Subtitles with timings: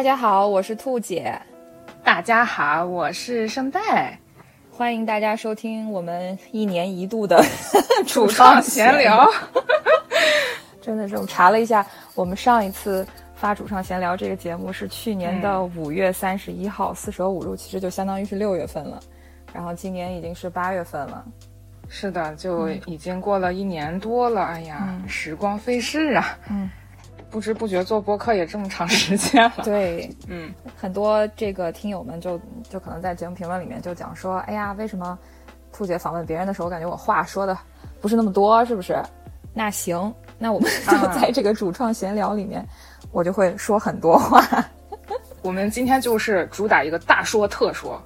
[0.00, 1.38] 大家好，我是兔姐。
[2.02, 4.18] 大家好，我是圣代。
[4.70, 7.44] 欢迎大家收听我们一年一度的
[8.08, 9.28] 主创闲聊。
[10.80, 18.98] 真的是，我查了一下，我们上一次发主创闲聊这个节目是去年的五月三十一号，四舍五入其实就相当于是六月份了。
[19.52, 21.22] 然后今年已经是八月份了。
[21.90, 24.44] 是的，就已经过了一年多了。
[24.44, 26.38] 哎呀，时光飞逝啊！
[26.48, 26.70] 嗯。
[27.30, 29.52] 不知不觉做播客也这么长时间了。
[29.64, 35.18] 对， 嗯，很多这个听友们就就可能在节目评论里面就讲说，哎呀，为什么
[35.72, 37.56] 兔姐访问别人的时候，我感觉我话说的
[38.00, 39.00] 不是那么多，是不是？
[39.54, 42.66] 那行，那我们 就在这个主创闲聊里面，
[43.12, 44.44] 我就会说很多话。
[45.42, 48.00] 我们今天就是主打一个大说特说。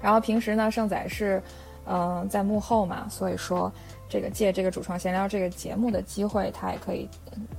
[0.00, 1.42] 然后平时呢，盛仔是
[1.86, 3.72] 嗯在幕后嘛，所以说。
[4.08, 7.08] 这个借这个主创闲聊这个节目的机会，他也可以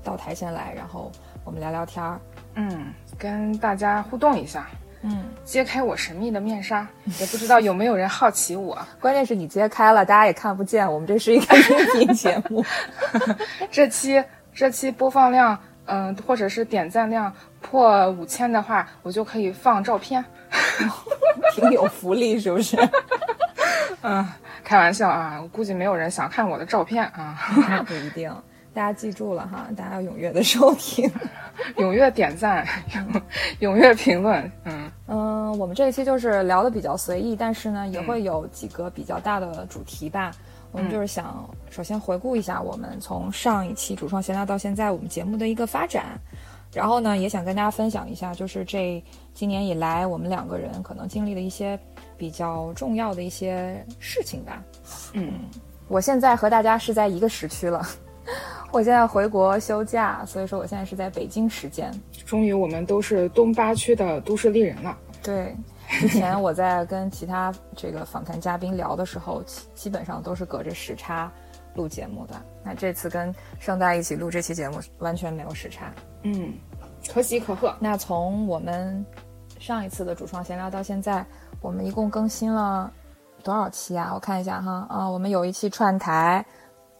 [0.03, 1.11] 到台前来，然后
[1.43, 2.19] 我们聊聊天儿，
[2.55, 4.67] 嗯，跟大家互动一下，
[5.03, 6.87] 嗯， 揭开我神秘的面纱，
[7.19, 8.77] 也不知道有没有人好奇我。
[8.99, 12.65] 关键是你揭开了，大家也看不见，我们这是一个音频节目。
[13.69, 20.25] 这期这期播放量，嗯，或者是点赞量破五千的话，我就可以放照片，
[21.53, 22.75] 挺有福利，是不是？
[24.01, 24.25] 嗯。
[24.61, 27.39] 开玩笑啊，我估计没有人想看我的照片啊。
[27.87, 28.29] 不一定，
[28.71, 31.09] 大家记住了哈，大家要踊跃的收听，
[31.77, 32.67] 踊跃点赞，
[33.61, 34.51] 踊跃评论。
[34.65, 40.31] 嗯嗯，我们这一期就是聊的比较随意，但是呢，也会有几个比较大的主题吧。
[40.71, 46.05] 我们就是想首先回顾一下我们从上一期主创闲聊到现在我们节目的一个发展，
[46.73, 49.03] 然后呢，也想跟大家分享一下，就是这
[49.33, 51.79] 今年以来我们两个人可能经历的一些。
[52.19, 54.61] 比较重要的一些事情吧。
[55.13, 55.31] 嗯，
[55.87, 57.81] 我现在和大家是在一个时区了。
[58.73, 61.89] 我现在回国休假，所以说我现在是在北京时间。
[62.25, 64.97] 终于，我们都是东八区的都市丽人了。
[65.23, 65.55] 对，
[65.87, 71.31] 之前我在跟其他这个访谈嘉宾聊的时候，基基本上都是隔着时差
[71.73, 72.35] 录节目的。
[72.65, 75.93] 那这次跟盛大一起录这期节目，完全没有时差。
[76.23, 76.51] 嗯，
[77.07, 77.73] 可喜可贺。
[77.79, 79.05] 那从我们
[79.59, 81.25] 上一次的主创闲聊到现在。
[81.61, 82.89] 我们一共更新了
[83.43, 84.11] 多少期啊？
[84.13, 86.45] 我看一下哈，啊，我们有一期串台，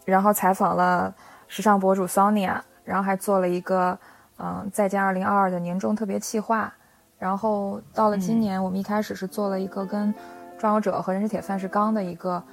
[0.04, 1.16] 然后采访了
[1.48, 3.98] 时尚博主 Sonia，然后还做了一个
[4.38, 6.74] 嗯再见二零二二的年终特别企划，
[7.18, 10.14] 然后到了今年，我们一开始是做了一个跟
[10.58, 12.44] 壮游者和人之铁范世刚的一个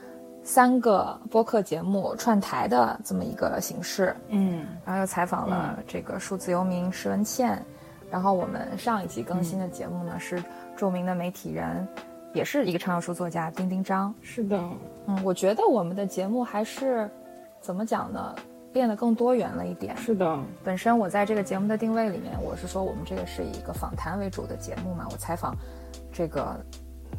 [0.47, 7.61] 三个播客节目串台的这么一个形式，嗯，然后又采访了这个数字游民石文倩，
[8.11, 10.43] 然后我们上一集更新的节目呢是。
[10.77, 11.89] 著名的媒体人，
[12.35, 14.15] 也是一个畅销书作家丁丁张。
[14.21, 14.63] 是的，
[15.07, 17.11] 嗯，我觉得我们的节目还是
[17.63, 18.35] 怎么讲呢？
[18.75, 19.97] 变得更多元了一点。
[19.97, 25.57] 是的，本身我在这个节目的定位里面，我是说我们这个是以一个访谈为主的节目嘛，我采访
[26.13, 26.63] 这个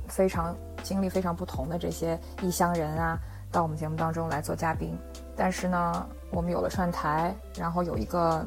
[0.07, 3.17] 非常经历非常不同的这些异乡人啊，
[3.51, 4.97] 到我们节目当中来做嘉宾。
[5.35, 8.45] 但是呢，我们有了串台，然后有一个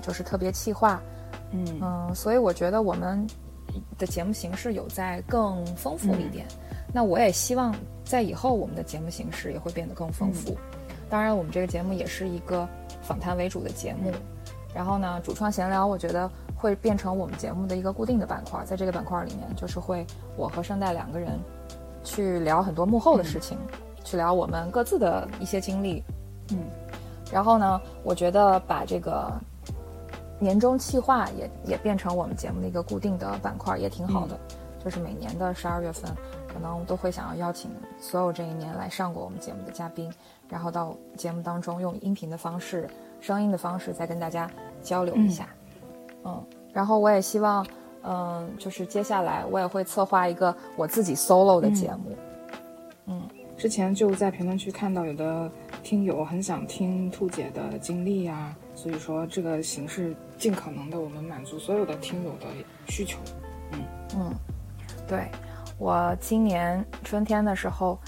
[0.00, 1.00] 就是特别企划，
[1.52, 3.26] 嗯嗯，所以我觉得我们。
[3.96, 6.46] 的节目形式有在更丰富一点，
[6.92, 7.74] 那我也希望
[8.04, 10.54] 在以后我们的节目形式也会变得更丰富。
[11.08, 12.68] 当然，我们这个节目也是一个
[13.00, 14.12] 访谈为主的节目，
[14.74, 16.30] 然后呢，主创闲聊我觉得
[16.62, 20.06] 会变成我们节目的一个固定的板块，在这个板块里面，就是会
[20.36, 21.36] 我和圣代两个人
[22.04, 23.58] 去聊很多幕后的事情，
[24.04, 26.04] 去聊我们各自的一些经历。
[26.52, 26.58] 嗯，
[27.32, 29.32] 然后呢，我觉得把这个。
[30.38, 34.36] 年终企划也也变成我们节目的一个固定的板块，也挺好的。
[34.82, 36.10] 就是每年的十二月份，
[36.52, 37.70] 可能都会想要邀请
[38.00, 40.12] 所有这一年来上过我们节目的嘉宾，
[40.48, 42.90] 然后到节目当中用音频的方式、
[43.20, 44.50] 声音的方式再跟大家
[44.82, 45.46] 交流一下。
[45.48, 45.61] 嗯，
[46.72, 47.66] 然后我也希望，
[48.02, 52.16] 嗯，就是接下来我也会策划一个我自己 solo 的节目。
[53.06, 53.22] 嗯，
[53.56, 55.50] 之前就在评论区看到有的
[55.82, 58.56] 听友很想听兔姐的经历啊。
[58.74, 62.46] 所以说，这个形式尽可能的，我们满足所有的听友的
[62.88, 63.18] 需求。
[63.72, 63.80] 嗯
[64.16, 64.34] 嗯，
[65.06, 65.28] 对，
[65.78, 67.98] 我今年春天的时候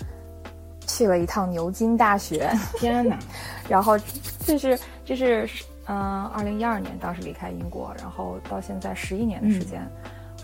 [0.86, 3.18] 去了一趟牛津大学，天哪！
[3.68, 3.98] 然后
[4.40, 5.48] 这是这是
[5.86, 9.86] 嗯，二零一二年当时离开英国，然后到现在十一年的时间，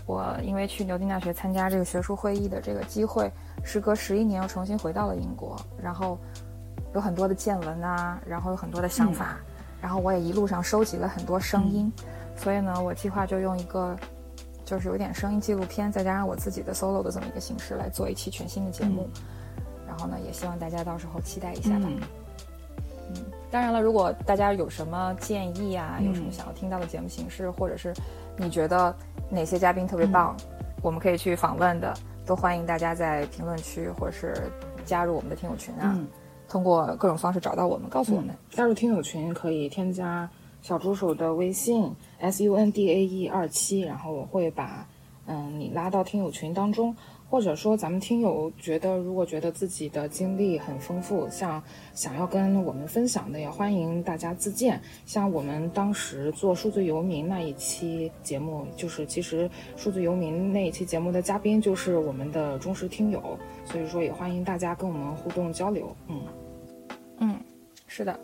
[0.05, 3.31] 我因为去牛津大学参加这个学术会议的这个机会，
[3.63, 6.19] 时隔十一年又重新回到了英国，然后
[6.93, 9.37] 有很多的见闻啊，然后有很多的想法。
[9.81, 11.91] 然后我也一路上收集了很多声音，
[12.35, 13.97] 所以呢，我计划就用一个，
[14.63, 19.09] 就是有点声音纪录片，再加上我自己的 solo 的这么一个形式来做一期全新的节目。
[19.87, 21.89] 然后呢，也希望大家到时候期待一下吧。
[23.51, 27.93] 嗯，当然了，如果大家有什么建议啊，有什么想要听到的节目形式，或者是
[28.37, 28.95] 你觉得
[29.29, 30.35] 哪些嘉宾特别棒，
[30.81, 31.93] 我们可以去访问的，
[32.25, 34.33] 都欢迎大家在评论区或者是
[34.85, 35.99] 加入我们的听友群啊，
[36.47, 38.33] 通过各种方式找到我们，告诉我们。
[38.49, 40.29] 加入听友群可以添加
[40.61, 44.87] 小助手的微信 s u n d a e 二七，然后我会把
[45.25, 46.95] 嗯你拉到听友群当中。
[47.31, 51.63] 或者说，咱们听友觉得，如果觉得自己的经历很丰富，像
[51.93, 54.77] 想要跟我们分享的，也欢迎大家自荐。
[55.05, 65.95] 像我们当时做数字游民那一期节目，就是其实数字游民那一期节目的嘉宾就是我们的忠实听友，所以说也欢迎大家跟我们互动交流。
[66.09, 66.21] 嗯，
[67.19, 67.39] 嗯，
[67.87, 68.19] 是的。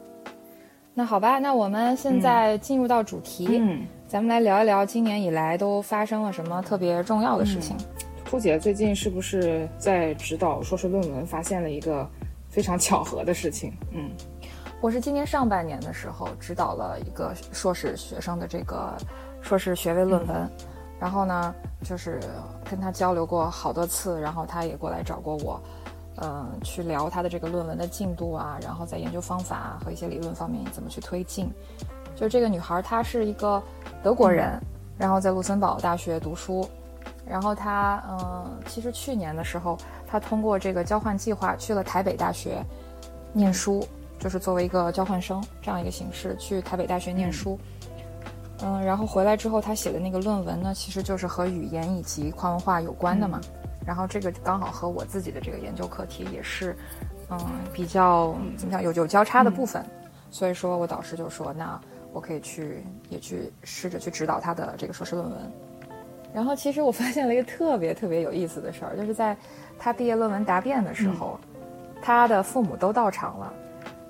[0.93, 7.73] 那好吧，那我们现在进入到主题，嗯，咱们来聊一聊今年以来都发生了什么特别重要的事情。
[8.27, 11.25] 兔姐最近是不是在指导硕士论文？
[11.25, 12.05] 发现了一个
[12.49, 13.73] 非常巧合的事情。
[13.91, 14.11] 嗯，
[14.81, 18.93] 我是今年上半年的时候指导了一个硕士学生的这个
[19.41, 20.45] 硕士学位论文，
[20.99, 22.19] 然后呢，就是
[22.69, 25.61] 跟他交流过好多次，然后他也过来找过我，
[26.17, 31.49] 嗯，去聊他的这个论文的进度啊，然后在研究方法和一些理论方面怎么去推进。
[32.13, 33.63] 就这个女孩，她是一个
[34.03, 34.61] 德国人，
[34.97, 36.69] 然后在卢森堡大学读书。
[37.29, 39.77] 然后他，嗯，其实去年的时候，
[40.07, 42.63] 他通过这个交换计划去了台北大学
[43.33, 43.85] 念书，
[44.19, 47.59] 就是作为一个交换生这样一个形式去台北大学念书。
[48.63, 53.39] 嗯，然后回来之后，他写的那个论文呢，其实就是和语言以及跨文化有关的嘛。
[53.85, 56.75] 然后这个刚好和我自己的这个研究课题也是，
[57.29, 57.39] 嗯，
[57.71, 59.85] 比较怎么讲有有交叉的部分。
[60.31, 61.79] 所以说我导师就说，那
[62.11, 65.37] 我可以去也去试着去指导他的这个硕士论文。
[66.37, 69.35] 然后其实我发现了一个特别特别有意思的事儿，就是在
[69.79, 71.35] 他毕业论文答辩的时候，
[71.99, 73.51] 他的父母都到场了，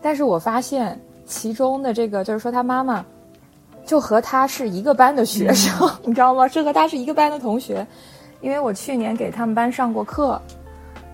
[0.02, 3.06] 但是我发现其中的这个就是说他妈妈
[3.86, 6.46] 就和他是一个班的学生， 你知道吗？
[6.50, 7.88] 是和他是一个班的同学，
[8.42, 10.38] 因为我去年给他们班上过课，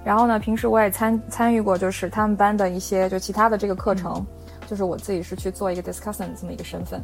[0.04, 4.26] 然后呢，平时我也参参与过，就是他们班的一些就其他的这个课程，
[4.66, 7.00] 就是我自己是去做一个 discussion 这么一个身份，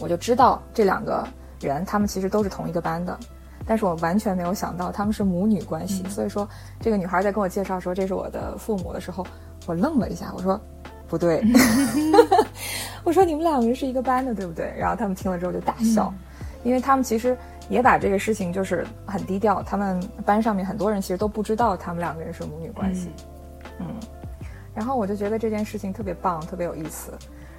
[0.00, 1.28] 我就知道这两个。
[1.60, 3.18] 人，他们其实都是同一个班的，
[3.66, 6.04] 但是我完全没有想到他们是母女关系。
[6.08, 6.48] 所以说，
[6.80, 9.26] 这个女孩在跟我介绍说这是我的父母的时候，
[9.66, 10.60] 我愣了一下，我说
[11.08, 11.42] 不对，
[13.04, 14.74] 我说你们两个人是一个班的，对不对？
[14.78, 16.12] 然后他们听了之后就大笑，
[16.62, 17.36] 因为他们其实
[17.68, 23.10] 也把这个事情就是很低调，他们班上面很多人其实都不知道他们两个人是母女关系。
[23.78, 23.86] 嗯，
[24.74, 27.12] 然后我就觉得这件事情特别棒，特别有意思。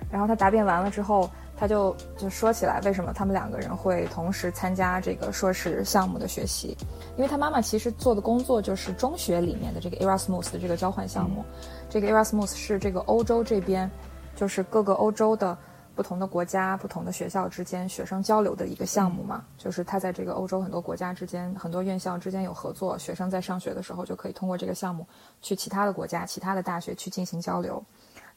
[0.09, 1.29] 然后他答辩完了之后。
[1.59, 6.77] 他就就说起来，为什么他们两个人会同时参加这个硕士项目的学习？
[7.15, 11.44] 因为他妈妈其实做的工作就是中学里面的这个 Erasmus 的这个交换项目。
[11.89, 13.89] 这个 Erasmus 是这个欧洲这边，
[14.36, 15.57] 就是各个欧洲的
[15.95, 19.44] 不同的国家、不同的学校之间学生交流的一个项目嘛。
[19.57, 25.07] 就是他在这个欧洲很多国家之间、很多院校之间有合作，学生在上学的时候就可以通过这个项目
[25.42, 27.83] 去其他的国家、其他的大学去进行交流。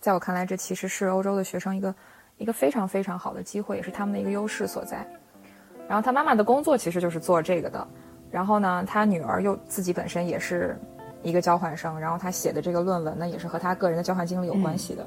[0.00, 1.94] 在我看来，这其实是欧洲的学生一个。
[2.40, 5.06] 一个非常非常好的机会，也是他们的一个优势所在。
[5.86, 7.86] 然后他妈妈的工作其实就是做这个的。
[8.30, 10.74] 然后呢，他女儿又自己本身也是
[11.22, 15.06] 一个交换生，然后他写的这个论文呢，也是和他个人的交换经历有关系的。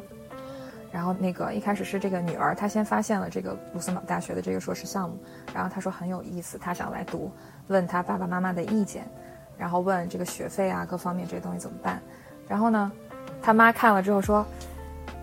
[0.91, 5.17] 然后那个一开始是这个女儿，她先发现了这个卢森堡大学的这个硕士项目，
[5.55, 7.31] 然后她说很有意思，她想来读，
[7.65, 9.07] 问她爸爸妈妈的意见，
[9.57, 11.99] 然后问这个学费啊各方面这些东西怎么办。
[12.47, 12.91] 然后呢，
[13.41, 14.45] 他妈看了之后说。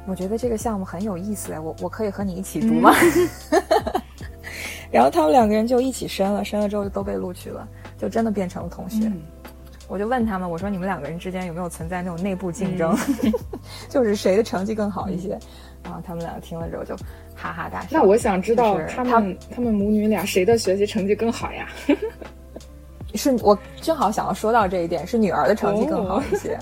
[0.07, 2.92] 我觉得这个项目很有意思哎，我我可以和你一起读吗？
[4.90, 7.66] 然后他们两个人就一起申了，申了之后就都被录取了，
[7.97, 9.11] 就真的变成了同学。
[9.87, 12.97] 我就问他们，我说你们两个人之间有没有存在那种内部竞争，
[13.88, 15.38] 就是谁的成绩更好一些？
[15.83, 16.95] 然后他们两个听了之后就
[17.35, 17.88] 哈哈大笑。
[17.90, 21.69] 那我想知道他们他们母女俩谁的学习成绩更好呀？
[23.14, 26.59] 是我正好想要说到这一点，是女儿的成绩更好一些。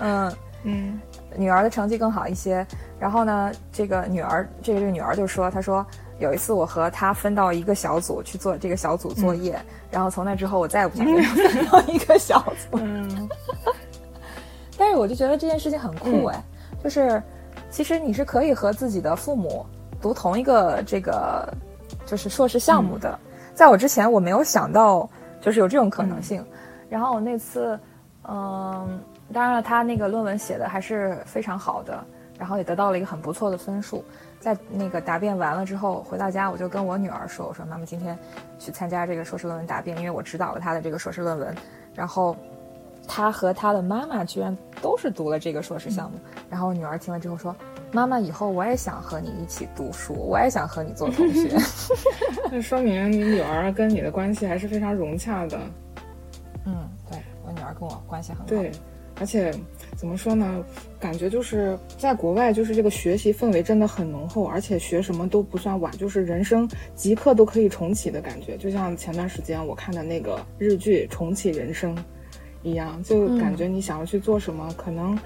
[0.00, 0.32] 嗯
[0.64, 1.00] 嗯。
[1.36, 2.66] 女儿的成绩更好一些，
[2.98, 5.84] 然后呢，这个女儿，这个这个女儿就说，她说
[6.18, 9.60] 有一次我和她分到一个小组去做这个小组作业，
[9.90, 12.78] 然后从那之后我再也不想跟她分到一个小组。
[12.78, 13.28] 嗯，
[14.76, 16.44] 但是我就觉得这件事情很酷哎，
[16.82, 17.22] 就是
[17.70, 19.64] 其实你是可以和自己的父母
[20.00, 21.52] 读同一个这个
[22.06, 23.18] 就是硕士项目的，
[23.54, 25.08] 在我之前我没有想到
[25.40, 26.44] 就是有这种可能性，
[26.88, 27.78] 然后我那次，
[28.28, 29.00] 嗯。
[29.32, 32.04] 当然了，他那个论文写的还是非常好的，
[32.38, 34.04] 然后也得到了一个很不错的分数。
[34.38, 38.18] 在那个答辩完了之后，回到家我就跟我女儿说：“我说妈妈今天
[38.58, 41.54] 去参加这个硕士论文答辩，因为我指导了他的这个硕士论文。”
[41.94, 42.36] 然后
[43.06, 46.18] 他和他的妈妈居然都是读了这个硕士项目。
[46.50, 47.54] 然后我女儿听了之后说
[47.92, 51.56] ：“妈妈，以后我也想和你一起读书，我也想和你做同学。
[52.50, 55.56] ”那说明你女儿跟你的关系还是非常融洽的。
[56.66, 56.74] 嗯，
[57.08, 58.46] 对我女儿跟我关系很好。
[58.46, 58.72] 对，
[59.16, 59.52] 而且
[59.96, 60.64] 怎么说呢？
[60.98, 68.56] 感觉就是在国外，就是这个学习氛围真的很浓厚，而且学什么都不算晚，就是人生即刻都可以重启的感觉。
[68.56, 71.94] 就像前段时间我看的那个日剧《重启人生》
[72.62, 75.18] 一样，就感觉你想要去做什么，可能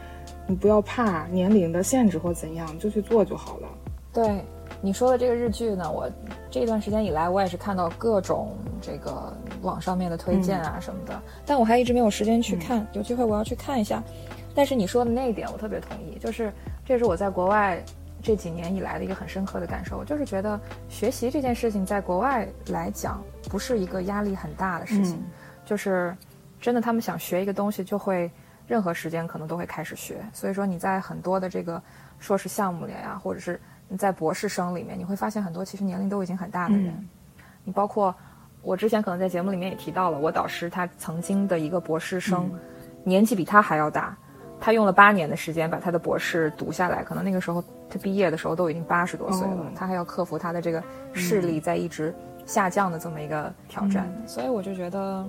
[0.46, 3.68] 你不要怕年龄的限制或怎样，就去做就好了。
[4.12, 4.40] 对。
[4.80, 6.10] 你说的这个日剧呢，我
[6.50, 14.02] 这段时间以来，我也是看到各种这个网上面的推荐啊什么的，但我还一直没有时间去看，有机会我要去看一下。
[14.54, 16.52] 但是你说的那一点，我特别同意，就是
[16.84, 17.82] 这是我在国外
[18.22, 25.22] 这几年以来的一个很深刻的感受，就是觉得学习这件事情在国外来讲不是一个压力很大的事情，
[25.64, 26.16] 就是
[26.60, 28.30] 真的他们想学一个东西，就会
[28.66, 30.24] 任何时间可能都会开始学。
[30.32, 31.82] 所以说你在很多的这个
[32.18, 37.08] 硕士项目里啊，或者是你在博士生里面，你会发现很多其实年龄都已经很大的人。
[37.62, 38.14] 你包括
[38.62, 42.50] 我之前可能在节目里面也提到了，我导师他曾经的一个博士生，
[43.04, 44.16] 年纪比他还要大，
[44.58, 47.04] 他用了八年的时间把他的博士读下来。
[47.04, 52.14] 可能那个时候他毕业的时候都已经八十多岁了，他还要克服他的这个视力在一直
[52.44, 54.10] 下降的这么一个挑战。
[54.26, 55.28] 所以我就觉得，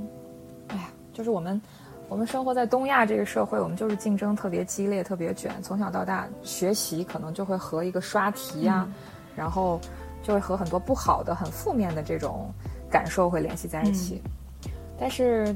[0.69, 0.83] 哎呀，
[1.13, 1.61] 就是我们。
[2.09, 5.51] 我们生活在东亚这个社会，我们就是竞争特别激烈、特别卷。
[5.61, 8.87] 从小到大，学习可能就会和一个刷题呀，
[9.35, 9.79] 然后
[10.23, 12.49] 就会和很多不好的、很负面的这种
[12.89, 14.21] 感受会联系在一起。
[14.97, 15.53] 但是，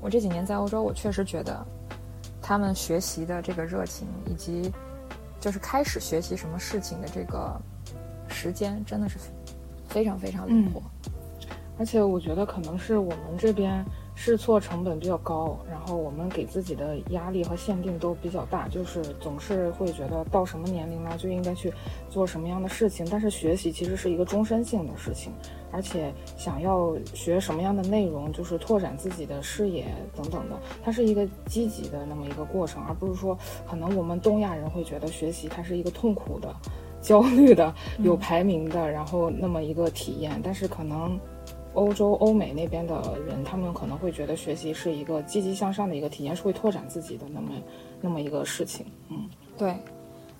[0.00, 1.64] 我这几年在欧洲，我确实觉得
[2.40, 4.72] 他们学习的这个热情，以及
[5.38, 7.60] 就是开始学习什么事情的这个
[8.28, 9.18] 时间，真的是
[9.86, 10.80] 非常非常灵活。
[11.78, 13.84] 而且，我觉得可能是我们这边。
[14.20, 21.72] 试错成本比较高，然后我们给自己的压力和限定都比较大，就是总是会觉得到什么年龄了就应该去
[22.10, 23.06] 做什么样的事情。
[23.08, 25.32] 但是学习其实是一个终身性的事情，
[25.70, 33.38] 而且想要学什么样的内容，就是拓展自己的视野等等的，它是一个积极的那么一个过程，而不是说
[33.70, 36.52] 可能我们东亚人会觉得学习它是一个痛苦的、
[37.00, 40.40] 焦虑的、有排名的，然后那么一个体验。
[40.42, 41.16] 但是可能。
[41.78, 47.50] 欧洲、欧美那边的人，他们可能会觉得学习是一个积极向上的一个体验，是会拓展自己的那么
[48.00, 48.84] 那么一个事情。
[49.08, 49.76] 嗯，对，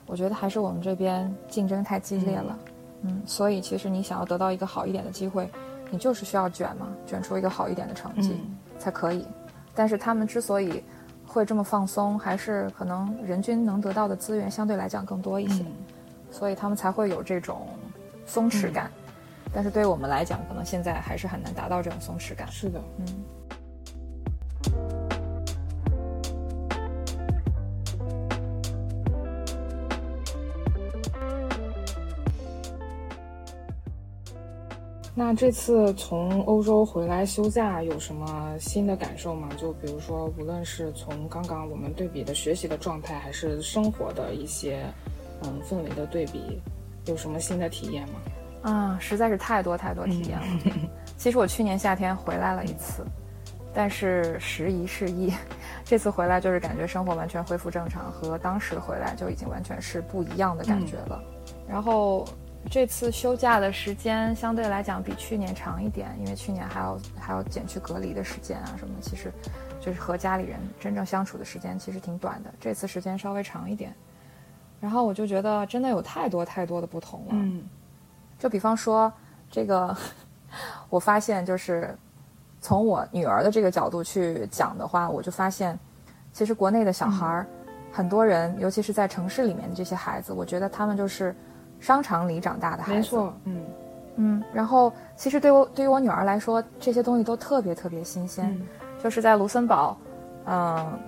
[0.07, 2.59] 我觉得还是我们这边竞争太激烈了。
[3.03, 5.49] 嗯，所以其实你想要得到一个好一点的机会，
[5.91, 8.37] 你就是需要卷嘛，卷出一个好一点的成绩
[8.77, 9.25] 才可以。
[9.75, 10.83] 但是他们之所以
[11.25, 15.65] 会这么放松，还是可能人均能得到的资源相对来讲更多一些，
[16.33, 17.69] 所以他们才会有这种
[18.27, 18.91] 松弛感。
[19.53, 22.47] 但是对于我们来讲，可能现在还是很难达到这种松弛感。
[22.49, 23.07] 是的，嗯。
[35.15, 39.49] 那这次从欧洲回来休假有什么新的感受吗？
[39.59, 44.81] 就比如说，无论是从刚刚我们对比的学习的状态，还是生活的一些
[45.43, 46.63] 嗯氛围的对比，
[47.07, 48.21] 有什么新的体验吗？
[48.63, 50.47] 啊，实在是太多太多体验了。
[51.17, 53.05] 其实我去年夏天回来了一次，
[53.75, 55.33] 但是时移世易，
[55.85, 61.23] 这次回来就是感觉生活完全恢复正常，和当时回来就已经完全是不一样的感觉了。
[61.69, 62.27] 然后
[62.71, 69.33] 这次休假的时间相对来讲比去年长一点，因为去年还要还要减去隔离的时间啊什么，其实
[69.81, 72.53] 就是和家里人真正相处的时间其实挺短的。
[72.61, 73.95] 这次时间稍微长一点，
[74.81, 77.29] 然后我就觉得真的有太多太多的不同了。
[77.33, 77.63] 嗯。
[78.39, 79.13] 就比方说，
[79.51, 79.97] 这个，
[80.89, 81.97] 我发现就是
[82.61, 85.79] 从我女儿的这个角度去讲的话，我就发现，
[86.33, 87.47] 其实国内的小孩儿，
[87.93, 91.35] 很多人，尤其是在城市里面的这些孩子，我觉得他们就是
[91.81, 92.99] 商场里长大的孩子。
[92.99, 93.65] 没错，嗯
[94.17, 94.45] 嗯。
[94.53, 98.57] 然后，其实对我对于我女儿来说，这些东西都特别特别新鲜。
[99.03, 99.97] 就是在卢森堡，
[100.47, 100.99] 嗯，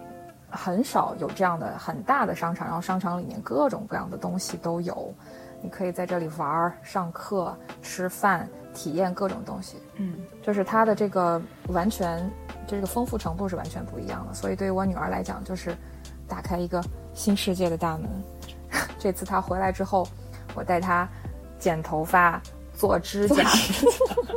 [0.49, 5.13] 很少有这样的很大的商场，然后商场里面各种各样的东西都有。
[5.63, 9.77] 你可以在这里玩儿、上课、吃饭、体验各种东西。
[9.97, 12.31] 嗯，就是它的这个完全，
[12.67, 14.33] 这个丰富程度是完全不一样的。
[14.33, 15.77] 所以对于我女儿来讲，就是
[16.27, 18.09] 打开一个新世界的大门。
[18.99, 20.09] 这次她回来之后，
[20.55, 21.07] 我带她
[21.59, 22.41] 剪头发、
[22.73, 23.45] 做指甲，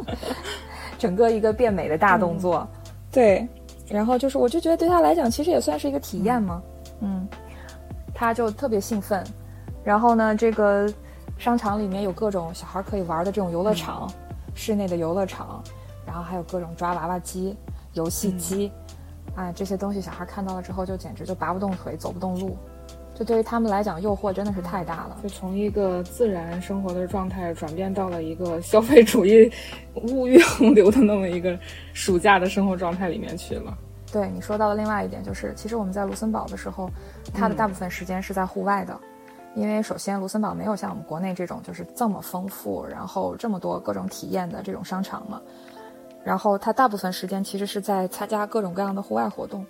[0.99, 2.67] 整个一个变美的大动作。
[3.11, 3.47] 对，
[3.87, 6.61] 然后就是，我就觉得对她来讲，其实也算是一个体验嘛。
[6.99, 7.25] 嗯，
[8.13, 9.23] 她就特别兴奋。
[9.85, 10.93] 然后呢，这个。
[11.43, 14.09] 商场里面有各种小孩可以玩的这种游乐场，
[14.55, 15.61] 室内的游乐场，
[16.07, 17.53] 然后还有各种抓娃娃机、
[17.91, 18.71] 游戏机，
[19.35, 22.55] 哎，这些东西小孩看到了之后，就简直就拔不动腿，走不动路。
[23.13, 25.17] 就对于他们来讲，诱惑真的是太大了。
[25.21, 29.51] 就从一个自然生活的状态转变到了一个消费主义、
[29.95, 31.59] 物欲横流的那么一个
[31.91, 33.77] 暑假的生活状态里面去了。
[34.13, 36.89] 对你说到的另外一点，就是其实我们在卢森堡的时候，
[37.33, 38.97] 它的大部分时间是在户外的，
[39.55, 45.41] 因为首先卢森堡没有像我们国内这种就是这么丰富，然后这么多各种体验的这种商场嘛。
[46.23, 49.65] 然后它大部分时间其实是在参加各种各样的户外活动。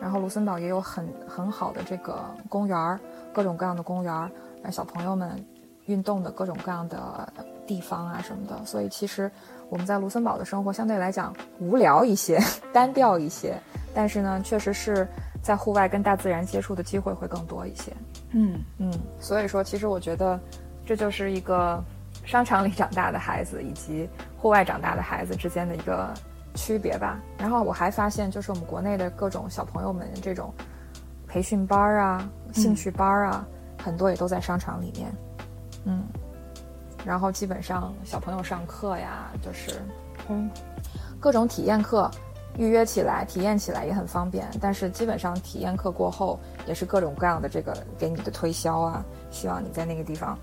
[0.00, 2.98] 然后卢森堡也有很很好的这个公园儿，
[3.34, 4.30] 各种各样的公园儿，
[4.70, 5.44] 小朋友们
[5.84, 7.30] 运动的各种各样的
[7.66, 8.64] 地方啊什么的。
[8.64, 9.30] 所以其实
[9.68, 12.40] 我们在卢森堡的生活相对来讲无聊一些，
[12.72, 13.60] 单调一些，
[13.92, 15.06] 但是呢，确实是
[15.42, 17.92] 在户外跟大自然接触的机会会更多一些。
[18.32, 20.38] 嗯嗯，所以说其实我觉得
[20.84, 21.82] 这就是一个
[22.24, 26.12] 商场里长大的孩子以及户外长大的孩子之间的一个。
[26.56, 27.16] 区别吧。
[27.38, 30.52] 然后我还发现，就是我们国内的各种小朋友们这种
[31.28, 33.46] 培训班啊、兴趣班啊，
[33.80, 35.12] 很多也都在商场里面。
[35.84, 36.02] 嗯，
[37.06, 39.80] 然后基本上小朋友上课呀，就是
[40.28, 40.50] 嗯，
[41.20, 42.10] 各种体验课，
[42.60, 44.46] 预约起来、体验起来也很方便。
[44.60, 50.38] 但是基本上体验课过后，也是各种各样的这个给你的推销啊，希望你在那个地方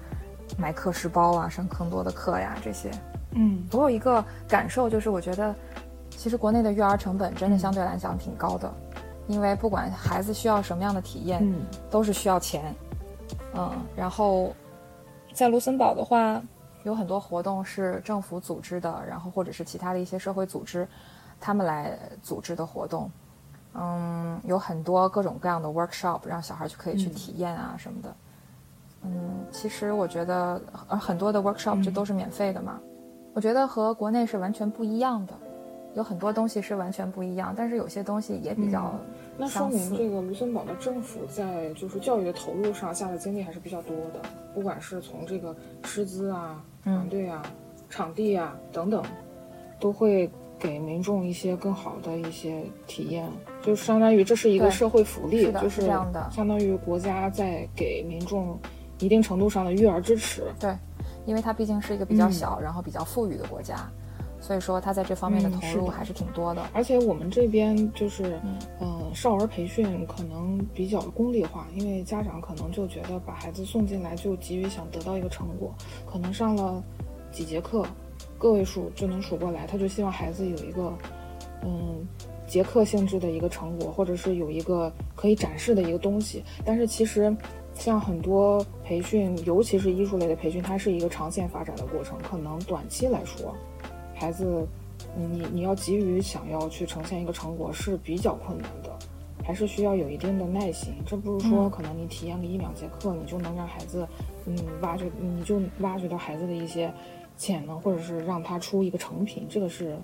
[0.57, 2.91] 买课时包啊，上更多的课呀这些。
[3.31, 5.55] 嗯，我有一个感受，就是我觉得。
[6.09, 8.73] 其实国内的育儿成本真的相对来讲挺高的，
[9.27, 12.73] 因为不管孩子需要什么样的体验，嗯，都是需要钱，
[13.53, 14.51] 嗯，然后
[15.31, 16.41] 在卢森堡的话，
[16.81, 20.87] 有很多活动是政府组织的，然后或者是其他的一些社会组织，
[21.39, 23.09] 他们来组织的活动，
[23.73, 28.15] 嗯，有很多各种各样的 workshop，让小孩就可以去体验啊什么的，
[29.03, 32.79] 嗯，其实我觉得，而很多的 workshop 就都是免费的嘛，
[33.33, 35.33] 我觉得和国内是完全不一样的。
[35.95, 38.93] 有很多东西是完全不一样，但是有些东西也比较
[39.35, 44.21] 那说明这个卢森堡的政府在就是教育的投入上下的精力还是比较多的，
[44.53, 47.41] 不管是从这个师资啊、团队啊、
[47.89, 49.03] 场地啊等等，
[49.79, 53.29] 都会给民众一些更好的一些体验，
[53.61, 58.57] 就相当于这是一个社会福利，就是这样的，相当于国家在给民众
[58.99, 60.43] 一定程度上的育儿支持。
[60.59, 60.75] 对，
[61.25, 63.89] 因为它毕竟是一个比较小，然后比较富裕的国家。
[64.39, 66.63] 所以说，他在这方面的投入还是挺多的。
[66.71, 68.39] 而且我们这边就是，
[68.79, 75.73] 嗯，少儿培训可能比较功利化，因为家长可能就觉得把孩子送进来就急于想得到一个成果，
[76.05, 76.81] 可能上了
[77.31, 77.83] 几节课，
[78.37, 80.93] 个位数就能数过来，他就希望孩子有一个，
[81.63, 82.05] 嗯，
[82.47, 86.43] 节课性质的一个成果，或者是有一个可以展示的一个东西。
[86.63, 87.35] 但是其实，
[87.73, 93.53] 像很多培训，尤其是艺术类的培训，它是一个长线发展的过程，可能短期来说。
[94.15, 94.67] 孩子，
[95.15, 98.89] 你你要急于想要去呈现一个成果是比较困难的，
[99.43, 100.93] 还是需要有一定的耐心。
[101.05, 104.07] 这不是说可能你体验个一两节课，你就能让孩子，
[104.45, 106.91] 嗯，挖掘，你就挖掘到孩子的一些
[107.37, 109.45] 潜能，或者是让他出一个成品。
[109.47, 109.95] 这个是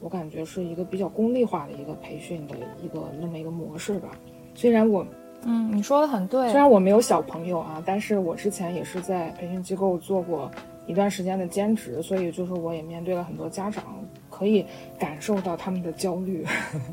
[0.00, 4.10] 我感觉是一个比较功利化的一个培训的一个那么一个模式吧。
[4.54, 5.06] 虽然我，
[5.44, 6.48] 嗯，你说的很对。
[6.50, 10.50] 虽然我没有小朋友啊，但是我之前也是在培训机构做过。
[10.86, 13.84] 一段时间的兼职，所以就是我也面对了很多家长，
[14.28, 14.66] 可以
[14.98, 16.44] 感受到他们的焦虑。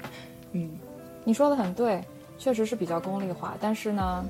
[0.52, 0.70] 嗯，
[1.24, 2.00] 你说的很对，
[2.38, 3.58] 确实是比较功利化。
[3.60, 4.24] 但是呢，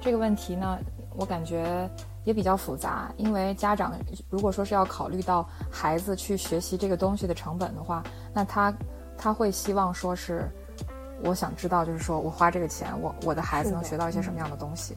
[0.00, 0.78] 这个问题呢，
[1.16, 1.88] 我感觉
[2.28, 3.90] 也比较复杂，因为家长
[4.28, 8.74] 如果说是要考虑到孩子去学习这个东西的成本的话，那他
[9.16, 10.46] 他会希望说是，
[11.22, 14.94] 我想知道，就是说我花这个钱，我我的孩子能学到一些什么样的东西。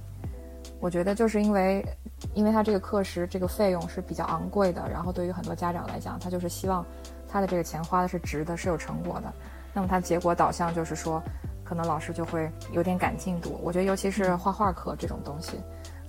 [0.81, 1.85] 我觉得就是因为，
[2.33, 6.85] 因为他这个课时这个费用是比较昂贵的，然后对于很多家长来讲，他就是希望
[7.29, 9.31] 他的这个钱花的是值的，是有成果的。
[9.73, 11.23] 那么他结果导向就是说，
[11.63, 13.57] 可能老师就会有点赶进度。
[13.63, 15.61] 我觉得尤其是画画课这种东西，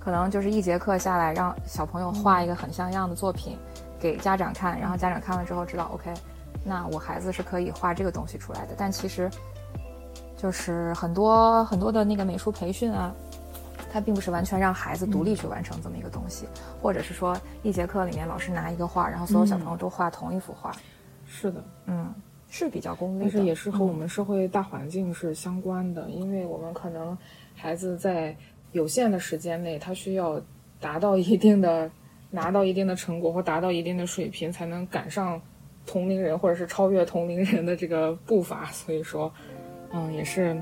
[0.02, 3.56] 可能就是一节课下来，让小朋友画一个很像样的作品
[4.00, 6.12] 给家长看，然后家长看了之后知道，OK，
[6.64, 8.74] 那我孩子是可以画这个东西出来的。
[8.76, 9.30] 但其实，
[10.36, 13.14] 就是很多很多的那个美术培训啊。
[13.92, 16.46] 它并不是完全让孩子独立去完成这么一个东西，
[16.80, 20.72] 或者是说一节课里面老师拿一个画，然后所有小朋友都画同一幅画。
[21.26, 22.10] 是的，嗯，
[22.48, 27.16] 是比较功利，但是也是和我们社会大环境是相关的，因为我们可能
[27.54, 28.34] 孩子在
[28.72, 30.40] 有限的时间内，他需要
[30.80, 31.90] 达到一定的、
[32.30, 35.40] 拿到一定的成果或达到一定的水平，才能赶上
[35.87, 38.66] 同龄人或者是超越同龄人的这个步伐。
[38.72, 39.32] 所以说，
[39.92, 40.61] 嗯，也是。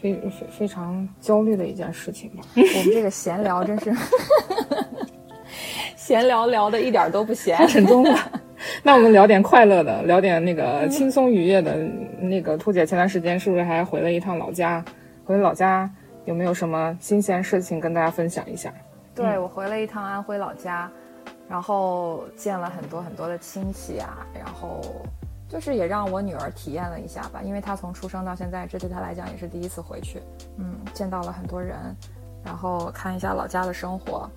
[0.00, 2.44] 非非非常焦虑的一件事情吧。
[2.54, 3.92] 我们这个闲聊真是，
[5.96, 8.16] 闲聊聊的一点都不闲，沉重了。
[8.84, 11.74] 那我们聊点快乐的，聊点那个轻松愉悦的。
[12.20, 14.84] 那个兔姐前段时间是不是还回了一趟老家？
[15.24, 15.90] 回老家
[16.28, 18.70] 有没有什么新鲜事情跟大家分享一下？
[19.14, 20.90] 对我回了一趟安徽老家，
[21.48, 24.82] 然后见了很多很多的亲戚啊，然后
[25.48, 30.20] 就是也让我女儿体验了一下吧，因为她从出生到现在，这对她来讲也是第一次回去。
[30.58, 31.78] 嗯，见到了很多人，
[32.44, 34.28] 然后看一下老家的生活，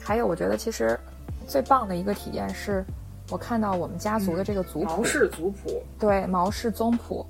[0.00, 0.98] 还有我觉得其实
[1.46, 2.84] 最棒的一个体验是，
[3.30, 7.24] 我看到我们家族的这个族谱，毛氏族谱，对毛氏宗谱，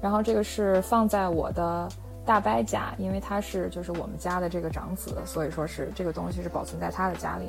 [0.00, 1.86] 然后这个是放在我的。
[2.26, 7.48] 大伯家，因为他是就是我们家的这个长子，所以说是这个东西是保存在他的家里。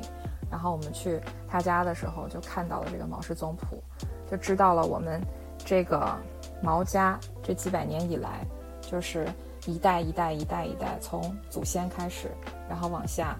[0.50, 3.82] 然后我们去他家的时候，就看到了这个毛氏宗谱，
[4.30, 5.20] 就知道了我们
[5.58, 6.16] 这个
[6.62, 8.46] 毛家这几百年以来，
[8.80, 9.26] 就是
[9.66, 12.30] 一代一代一代一代从祖先开始，
[12.66, 13.36] 然后往下，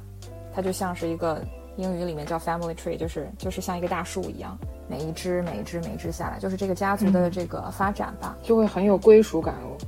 [0.53, 1.42] 它就像是一个
[1.77, 9.79] 英语里面叫 family tree，就是就是像一个大树一样，每一只每一只每一只下来，就是这个家族的这个发展吧，就会很有归属感哦。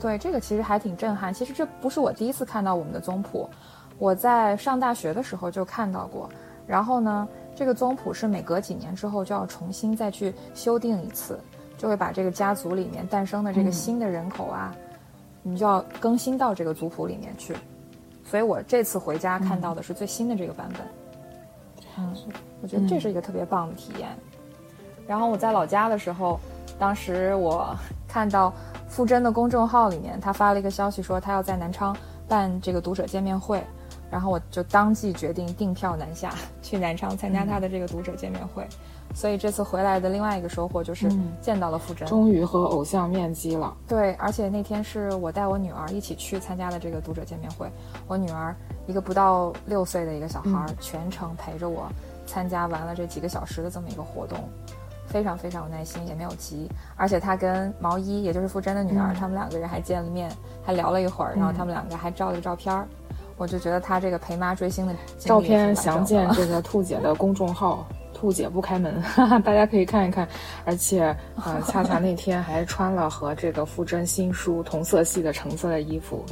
[0.00, 1.32] 对这个其实还挺震撼。
[1.32, 3.48] 其实这不是我第一次看到我们的宗谱，
[3.98, 6.28] 我在上大学的时候就看到过。
[6.66, 11.38] 然后呢，这个宗谱是每隔几年之后就要重新再去修订一次，
[11.78, 14.74] 就会把这个家族里面诞生的这个新的人口啊，
[15.42, 17.56] 你就要更新到这个族谱里面去。
[18.24, 21.84] 所以我这次回家看到的是最新的这个版本。
[21.98, 22.14] 嗯，
[22.60, 24.08] 我觉得这是一个特别棒的体验。
[25.06, 26.38] 然后我在老家的时候，
[26.78, 27.74] 当时我
[28.06, 28.52] 看到。
[28.88, 31.96] 傅真的公众号里面，他发了一个消息说他要在南昌
[32.26, 33.62] 办这个读者见面会，
[34.10, 38.66] 然后我就当即决定订票南下去南昌参加他的这个读者见面会。
[39.14, 41.08] 所以这次回来的另外一个收获就是
[41.40, 43.74] 见到了傅真，终于和偶像面基了。
[43.86, 47.70] 对，而且那天是我带我女儿一起去参加的这个读者见面会，
[48.06, 48.54] 我女儿
[48.86, 51.86] 一个不到六岁的一个小孩，全程陪着我
[52.26, 54.38] 参加完了这几个小时的这么一个活动。
[55.16, 60.30] 非常非常有耐心，也没有急，而且他跟毛衣，也就是傅真的女儿，他们两个人还见了面，
[60.62, 62.86] 还聊了一会儿，然后他们两个还照了个照片儿。
[63.38, 70.28] 我就觉得他这个陪妈追星的照片详见这个兔姐的公众号“兔姐不开门”，哈哈大家可以看一看。
[70.66, 76.22] 而且，呃，恰恰那天还穿了和这个傅真新书同色系的橙色的衣服，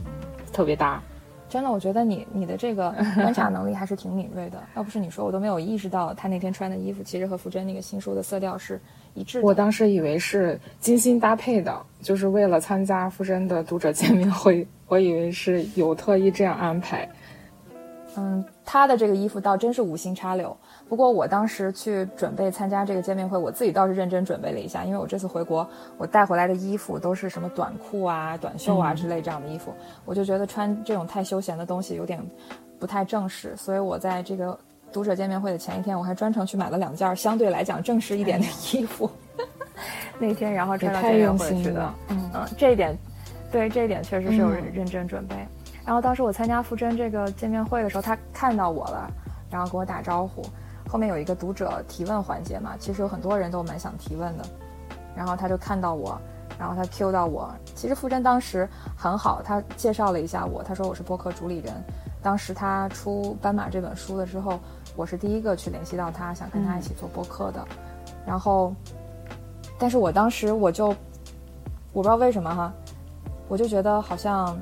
[0.53, 1.03] 特别搭。
[1.49, 4.61] 真的，我觉得你你的这个 观察能力还是挺敏锐的。
[4.75, 8.81] 要不是你说，我都没有意识到他那天穿的衣服其实和傅真那个新书的色调是
[9.15, 9.47] 一致的。
[9.47, 17.09] 我当时以为是精心搭配的，就是为了参加傅真的读者见面会，我以为是有特意这样安排。
[18.17, 20.57] 嗯，他的这个衣服倒真是无心插柳。
[20.89, 29.73] 不过我当时去准备参加这个见面会，我自己倒是认真准备了一下，因为我这次回国，我带回来的衣服都是什么短裤啊、短袖啊之类这样的衣服，
[30.05, 32.21] 我就觉得穿这种太休闲的东西有点
[32.79, 34.59] 不太正式，所以我在这个
[34.93, 39.11] 读者见面会的前一天，我还专程去买了两件相对来讲正式一点的衣服。
[40.19, 42.97] 那天然后穿到见面会去的，嗯嗯，这一点，
[43.51, 45.35] 对这一点确实是有认真准备。
[45.85, 49.11] 然后当时我参加傅真这个见面会的时候，他看到我了，
[49.51, 50.43] 然后跟我打招呼。
[50.89, 54.45] 后面有一个读者提问环节嘛，其实有很多人都蛮想提问的。
[55.15, 56.19] 然后他就看到我，
[56.59, 57.53] 然后他 Q 到我。
[57.75, 61.73] 其实傅真当时很好，他介绍了一下我，他说我是播客主理人。
[62.23, 64.59] 当时他出《斑马》这本书了之后，
[64.97, 67.63] 我是第一个去联系到他，想跟他一起做播客的。
[68.27, 68.75] 然后，
[69.79, 70.89] 但是我当时我就
[71.93, 72.73] 我不知道为什么哈，
[73.49, 74.57] 我就觉得好像。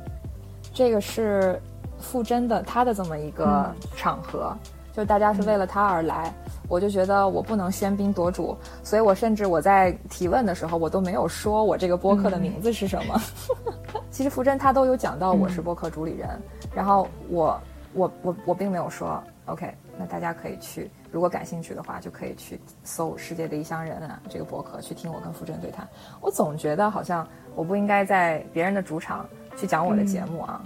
[0.72, 1.60] 这个是
[1.98, 4.56] 傅真的他的这么一个场合，
[4.92, 6.32] 就大家是为了他而来，
[6.68, 13.20] 我就觉得我不能喧宾夺主，所以我甚至我在提问的时候，我都没有说我这个播客的名字是什么。
[14.10, 16.28] 其实傅真他都有讲到我是播客主理人，
[16.74, 17.60] 然后我
[17.94, 25.86] 我我我并没有说 OK，那大家可以去，如果感兴趣的话，就可以去搜《世界的异乡人》啊这个播客去听我跟傅真对谈。
[26.20, 29.26] 我总觉得好像我不应该在别人的主场。
[29.56, 30.62] 去讲我的节目啊，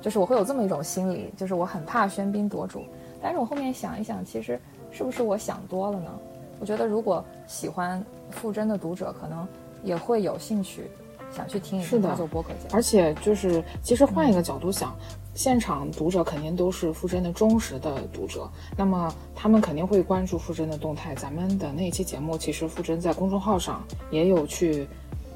[0.00, 2.84] 就是我会有这么一种心理，就是我很怕喧宾夺主。
[3.22, 4.58] 但是我后面想一想，其实
[4.90, 6.10] 是不是我想多了呢？
[6.58, 9.46] 我觉得如果喜欢傅真的读者，可能
[9.82, 10.90] 也会有兴趣
[11.30, 12.70] 想去听一听他做播客节目。
[12.72, 14.96] 而且就是，其实换一个角度想，
[15.34, 21.14] 现场读者肯定都是傅真的忠实的读者，那么他们肯定会关注傅真的动态。
[21.14, 24.88] 咱们的那期节目，其实傅真在公众号上也有去。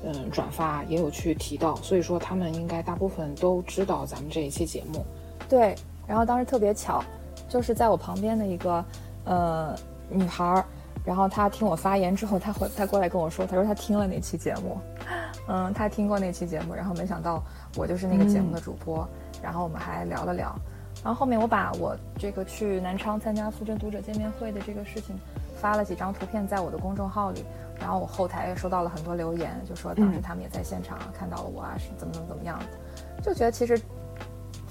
[0.07, 5.03] 嗯，转发也有去提到，所以说他们应该大部分都知道咱们这一期节目。
[5.49, 5.75] 对，
[6.07, 7.03] 然后当时特别巧，
[7.49, 8.85] 就是在我旁边的一个
[9.25, 9.75] 呃
[10.11, 10.65] 女孩儿，
[11.05, 14.79] 然后她听我发言之后，她回她过来跟我说，她说她听了那期节目，
[15.49, 17.43] 嗯，她听过那期节目，然后没想到
[17.77, 19.09] 我就是那个节目的主播，
[19.43, 20.55] 然后我们还聊了聊，
[21.03, 25.17] 然后后面我把我这个去南昌参加富真读者见面会的这个事情。
[25.57, 27.43] 发了几张图片在我的公众号里，
[27.81, 33.81] 然后我后台也收到了很多留言，就说当时他们也在现场看到了我啊，是怎么怎么怎么样的，就觉得其实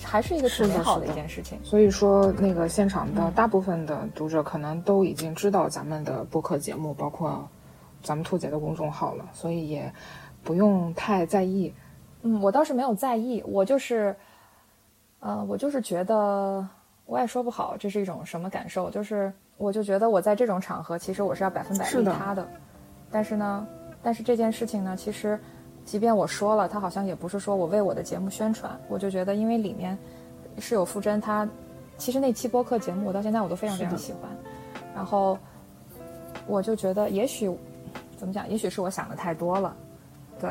[0.01, 1.59] 还是一个挺美好的一件事情。
[1.63, 7.47] 所以说，那个现场的大部分的读者可能都已经知道咱们的播客节目，包括
[8.01, 9.91] 咱们兔姐的公众号了，所以也
[10.43, 11.73] 不用太在意。
[12.21, 14.15] 嗯，我倒是没有在意，我就是，
[15.19, 16.67] 呃，我就是觉得，
[17.05, 22.47] 我也说不好这是一种什么感受，就是我就觉得我在这种场合，其实我是要百分百利他的，
[23.13, 23.67] 但是呢，
[24.01, 25.39] 但是这件事情呢，其实，
[25.85, 29.95] 即便我说了，他好像也不是说我为我的节目宣传，我就觉得因为里面
[30.57, 31.47] 是有傅真，他
[31.97, 34.21] 其实那期播客节目，我到现在我都非常非常喜欢，
[34.95, 35.37] 然后
[36.47, 37.55] 我就觉得也许
[38.17, 39.75] 怎么讲，也许是我想的太多了，
[40.39, 40.49] 对。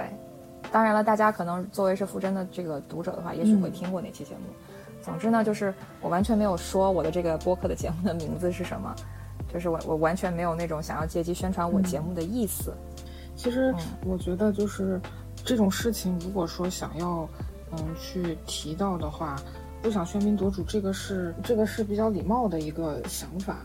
[0.71, 4.41] 当然了，大家可能作为是傅真的这个读者的话，也许会听过那期节目。
[5.03, 8.95] 总之呢，就是我完全没有说我的这个播客的节目的名字是什么，
[9.53, 12.73] 就是我我完全没有那种想要借机宣传我节目的意思。
[13.37, 15.01] 其实我觉得就是
[15.45, 17.29] 这种事情，如果说想要
[17.73, 19.41] 嗯去提到的话，
[19.81, 23.59] 不想喧宾夺主，这个是这个是比较礼貌的一个想法。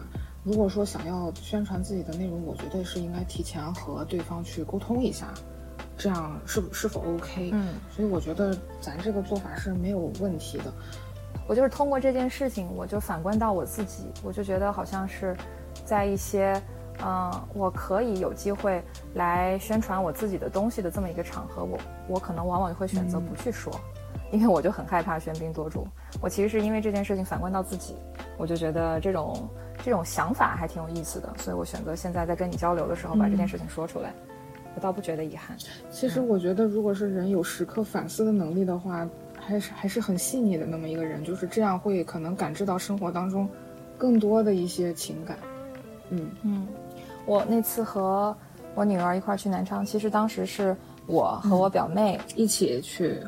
[0.43, 5.33] 如果说想要宣传自己的内容，我觉得是应该提前和对方去沟通一下。
[5.97, 7.49] 这样是是否 OK？
[7.51, 10.71] 嗯，所以我觉得咱这个做法是没有问题的。
[11.47, 15.35] 我就是通过这件事情，我就反观到我自己，我就觉得好像是
[15.85, 16.61] 在一些，
[17.03, 23.73] 嗯，我可以有机会来宣传我自己的东西的这么一个场合，我我可能往往会选择不去说，
[24.31, 25.87] 因为我就很害怕喧宾夺主。
[26.21, 27.95] 我其实是因为这件事情反观到自己，
[28.37, 29.49] 我就觉得这种
[29.83, 34.13] 这种想法还挺有意思的，所以我选择现在在跟你交流的时候把这件事情说出来。
[34.75, 35.57] 我倒不觉得遗憾。
[35.89, 43.49] 其实我觉得，如果是人有时刻反思的能力的话，还是还是很细腻的那么一个人，就是这样会可能感知到生活当中
[43.97, 45.35] 更多的一些情感。
[46.09, 46.31] 嗯。
[46.43, 46.67] 嗯，
[47.25, 48.35] 我那次和
[48.75, 53.19] 我女儿一块去南昌，其实当时是我和我表妹一起去，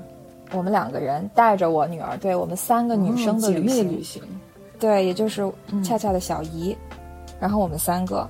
[0.52, 4.22] 我们两个人带着我女儿，对我们三个女生的旅行，
[4.80, 5.52] 对，也就是
[5.84, 6.76] 恰恰的小姨，
[7.40, 8.30] 然后我们三个。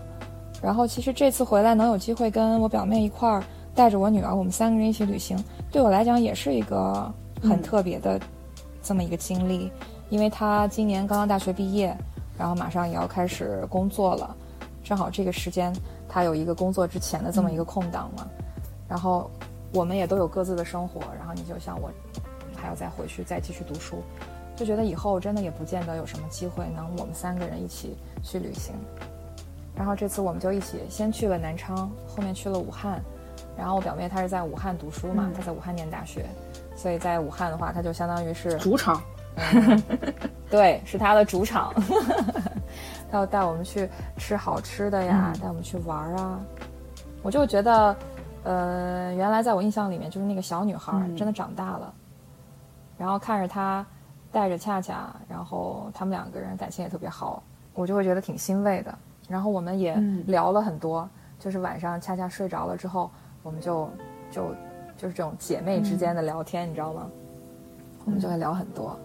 [0.61, 3.41] 然后其实这次回来能有机会跟我表妹一块儿
[3.73, 7.09] 带着我女儿，我们三个人一起旅行，对我来讲也是一个
[7.41, 8.19] 很特别的
[8.83, 9.71] 这么一个经历，
[10.09, 11.95] 因为她今年刚刚大学毕业，
[12.37, 14.35] 然后马上也要开始工作了，
[14.83, 15.73] 正好这个时间
[16.07, 18.27] 他有一个工作之前的这么一个空档嘛，
[18.87, 19.29] 然后
[19.73, 21.91] 我们也都有各自的生活，然后你就像我
[22.55, 24.03] 还要再回去再继续读书，
[24.55, 28.73] 就觉得以后真的也不见得有什么机会能我们三个人一起去旅行。
[29.75, 33.01] 然后这次我们就一起先去了南昌，后面去了武汉。
[33.57, 36.25] 然后我表妹她是在武汉读书嘛，她在武汉念大学，
[36.75, 39.01] 所以在武汉的话，她就相当于是主场，
[40.49, 41.73] 对，是他的主场。
[43.11, 46.39] 他要带我们去吃好吃的呀，带我们去玩啊。
[47.23, 47.95] 我就觉得，
[48.43, 51.93] 呃，原来在我印象里面，就是那个小女孩真的长大了。
[52.97, 53.85] 然后看着她
[54.31, 57.41] 带着恰恰，然后他们两个人感情也特别好，
[57.73, 58.95] 我就会觉得挺欣慰的。
[59.27, 59.95] 然后我们也
[60.27, 63.09] 聊了很多，就是晚上恰恰睡着了之后，
[63.41, 63.89] 我们就
[64.29, 64.55] 就
[64.97, 67.07] 就是这种姐妹之间的聊天，你知道吗？
[68.05, 68.97] 我们就会聊很多。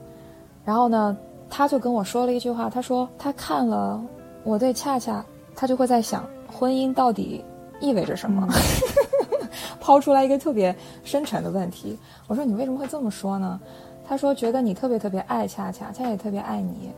[0.64, 1.16] 然后呢，
[1.50, 4.02] 他就跟我说了一句话，他说他看了
[4.42, 5.24] 我对恰恰，
[5.54, 7.44] 他就会在想婚姻到底
[7.80, 8.48] 意味着什么，
[9.80, 11.98] 抛出来一个特别深沉的问题。
[12.26, 13.60] 我说你为什么会这么说呢？
[14.06, 16.90] 他说觉得你特别特别爱恰恰，恰恰也特别爱你，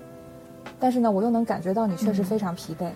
[0.81, 2.91] 但是呢，我又能感觉到你确实非常疲惫。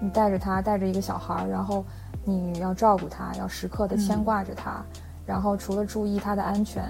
[0.00, 1.84] 你带着他，带着一个小孩儿，然后
[2.24, 4.84] 你要照顾他，要时刻的牵挂着他，
[5.26, 6.84] 然后除了注意他的安全，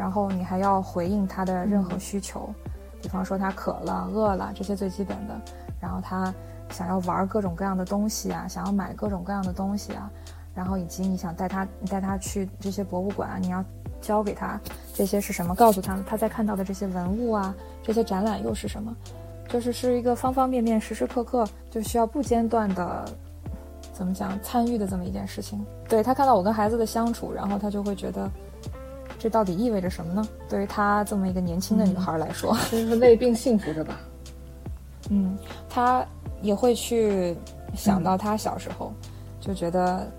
[0.00, 2.48] 然后你还要回应他的任何需求，
[3.02, 5.38] 比方说他渴了、饿了这些最基本的，
[5.78, 6.32] 然后他
[6.70, 10.10] 想要玩各种各样的东西啊，想要买各种各样的东西啊，
[10.54, 13.62] 然后以及你想带他，你带他去这些博物馆，你要
[14.00, 14.58] 教给他
[14.94, 18.96] 这些是什么，告诉他他在看到的这些文物啊，这些展览又是什么。
[19.50, 23.04] 就是是一个方方面面、时时刻刻就需要不间断的，
[23.92, 25.62] 怎么讲参与的这么一件事情。
[25.86, 28.30] 对他看到我跟孩子的相处，然后他就会觉得，
[29.20, 30.26] 这到底意味着什么呢？
[30.48, 34.00] 对于她这么一个年轻的女孩来说，就是累并幸福着吧。
[35.10, 36.04] 嗯，她
[36.40, 37.36] 也会去
[37.76, 38.92] 想到她小时候，
[39.38, 40.10] 就觉得，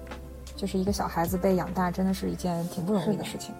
[0.56, 3.54] 就是一个小孩子被养大，真的是一件挺不容易的事情。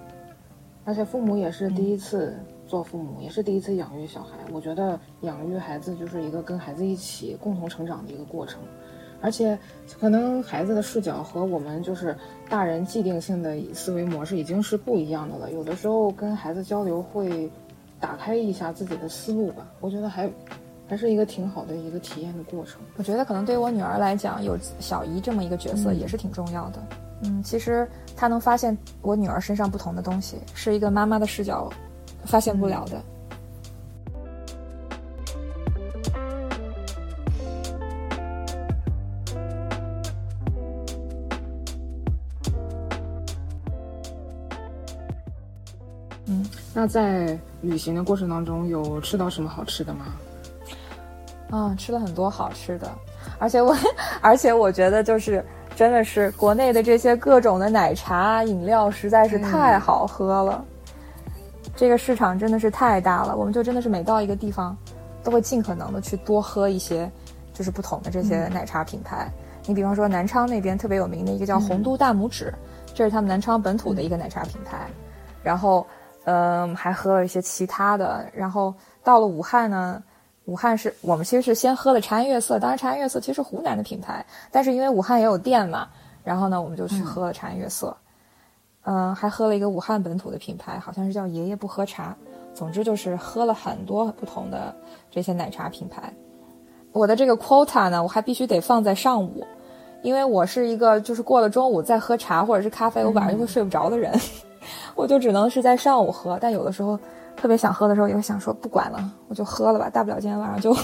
[0.86, 2.38] 而且父母也是第一次。
[2.68, 8.62] 做父母也是第一次养育小孩，我觉得养育孩子就是一个跟孩子一起共同成长的一个过程，
[9.22, 9.58] 而且
[10.00, 12.16] 可能孩子的视角和我们就是
[12.50, 15.52] 大人既定性的思维模式已经是不一样的了。
[15.52, 17.50] 有的时候跟孩子交流会
[18.00, 20.30] 打开一下自己的思路吧，我觉得还
[20.90, 22.82] 还是一个挺好的一个体验的过程。
[22.98, 26.84] 我觉得可能对于我女儿来讲，有小姨这么一个角色也是挺重要的。
[27.24, 31.72] 嗯，其实她能发现我女儿身上不同的东西，是一个妈妈的视角
[32.26, 32.98] 发现不了的。
[32.98, 33.04] 嗯，
[46.74, 50.06] 那在旅行的过程当中，有吃到什么好吃的吗？
[51.50, 52.90] 啊，吃了很多好吃的，
[53.38, 53.76] 而且我，
[54.22, 55.44] 而且我觉得就是
[55.76, 60.64] 真的是国内的这些各种的奶茶饮料实在是太好喝了，
[61.76, 64.78] 这个市场真的是太大了，我们就真的是每到一个地方，
[65.24, 67.12] 都会尽可能的去多喝一些，
[67.54, 69.30] 就是不同的这些奶茶品牌。
[69.68, 72.54] 你比方说南昌那边特别有名的一个叫红都大拇指，
[72.96, 74.88] 这是他们南昌本土的一个奶茶品牌，
[75.44, 75.86] 然后
[76.26, 80.02] 嗯还喝了一些其他的，然后到了武汉呢。
[80.46, 85.88] 武汉是我们其实是先喝了茶颜悦色，当然茶颜悦色其实是湖南的品牌，但是因为武汉也有店嘛，
[86.24, 87.96] 然后呢我们就去喝了茶颜悦色，
[88.84, 92.14] 嗯，还喝了一个武汉本土的品牌，好像是叫爷爷不喝茶。
[92.54, 94.76] 总之就是喝了很多不同的
[95.12, 96.12] 这些奶茶品牌。
[96.92, 99.46] 我的这个 quota 呢，我还必须得放在上午，
[100.02, 104.12] 因为我是一个就是过了中午再喝茶或者是咖啡，我晚上就会睡不着的人，
[104.96, 107.00] 我就只能是在上午喝，但有的时候。
[107.34, 110.76] 特别想喝的时候，也会想说不管了，我就喝了吧，大不了今天晚上就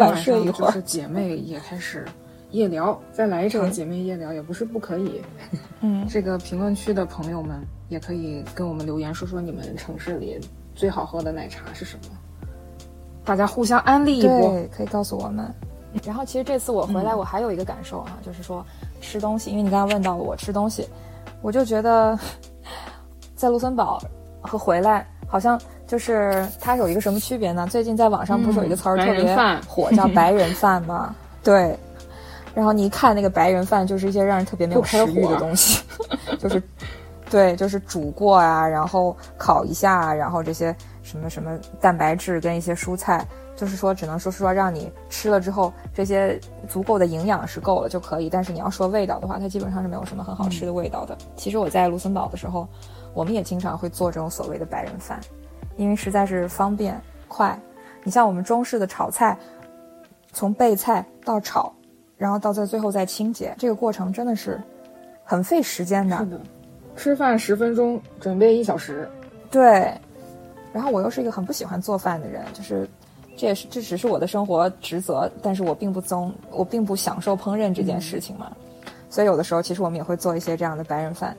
[0.00, 0.82] 晚睡一会儿。
[0.82, 2.04] 姐妹也开始
[2.50, 5.22] 夜聊，再来一场姐妹夜聊也不是不可以。
[5.80, 10.40] 嗯， 这个评论区的朋友们也可以跟我们留言说说你们城市里
[10.74, 12.16] 最好喝的奶茶是什么，
[13.24, 15.54] 大家互相安利一波，可以告诉我们。
[16.02, 18.64] 然后其实这次我回来，我还有一个感受啊，就是说
[19.00, 20.88] 吃东西，因为你刚刚问到了我吃东西，
[21.42, 22.18] 我就觉得
[23.40, 24.00] 在卢森堡
[24.40, 25.06] 和回来。
[25.26, 27.64] 好像就是它有一个什么区别呢？
[27.70, 31.14] 最近在网上不是有一个词儿特别火，叫“白人饭”吗？
[31.44, 31.78] 对。
[32.52, 35.80] 然后你一看那个白人饭，就是一些让人特别没有食欲的东西，
[36.36, 36.60] 就是，
[37.30, 40.74] 对，就是煮过啊，然后烤一下，然后这些
[41.04, 43.24] 什么什么蛋白质跟一些蔬菜，
[43.54, 46.36] 就是说只能说是说让你吃了之后这些
[46.68, 48.28] 足够的营养是够了就可以。
[48.28, 51.16] 但是你要说味道的话，它基本上是没有什么很好吃的味道的。
[51.36, 52.66] 其实我在卢森堡的时候。
[53.12, 55.20] 我们也经常会做这种所谓的白人饭，
[55.76, 57.58] 因为实在是方便快。
[58.02, 59.36] 你像我们中式的炒菜，
[60.32, 61.72] 从备菜到炒，
[62.16, 64.60] 然后到在最后再清洁，这个过程真的是
[65.24, 66.16] 很费时间的。
[66.18, 66.40] 是的，
[66.96, 69.08] 吃饭十分钟，准备一小时。
[69.50, 69.92] 对。
[70.72, 72.88] 然后我又是一个很不喜欢做饭的人，就是
[73.36, 78.52] 这也是这只是我的生活职责，但是我并不宗，我并不享受烹饪这件事情嘛。
[79.10, 81.36] 所以有的时候其实我们也会做一些这样的白人饭。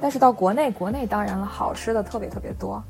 [0.00, 2.82] 但是到国内，国内当然了，好吃的特别特别多。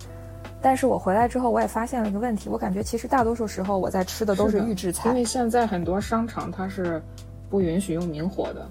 [0.60, 7.02] 但是我回来之后，我也发现了一个问题，我感觉其实大多数时候我在吃的都是预制菜，因为现在很多商场它是
[7.48, 8.68] 不允许用明火的。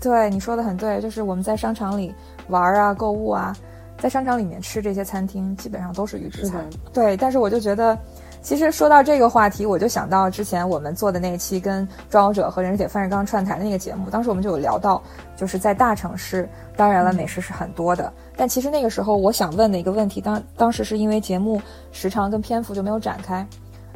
[0.00, 2.14] 对，你说的很对，就是我们在商场里
[2.48, 3.56] 玩啊、购物啊，
[3.98, 6.64] 在商场里面吃这些餐厅，基本上都是预制菜。
[6.92, 7.98] 对，但是我就觉得。
[8.42, 15.00] 其实说到这个话题，我就想到之前我们做的那一期跟庄游者和任世铁范世刚串台的那个节目，当时我们就有聊到，
[15.36, 23.46] 就是在大城市，当然了，美食是很多的，但其实那个时候我想问的一个问题，当当时是因为节目时长跟篇幅就没有展开，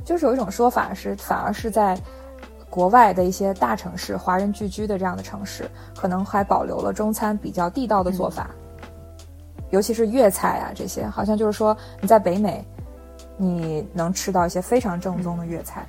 [0.05, 1.99] 就是有一种说法是，反而是在
[2.71, 8.51] 国外的一些大城市、华人聚居的这样的城市，可能还保留了中餐比较地道的做法，
[9.71, 12.65] 尤其是粤菜啊这些，好像就是说你在北美。
[13.37, 15.87] 你能吃到一些非常正宗的粤菜，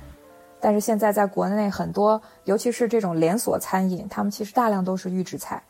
[0.60, 5.62] 但是现在在国内很多，尤其是这种连锁餐饮，他们其实大量都是预制菜，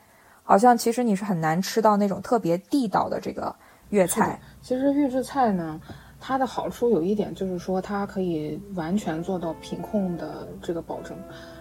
[0.42, 3.54] 好像其实你是很难吃到那种特别地道的这个
[3.90, 4.40] 粤菜。
[4.60, 5.80] 其实预制菜呢，
[6.18, 11.16] 它的好处有一点就是说，它可以完全做到品控的这个保证，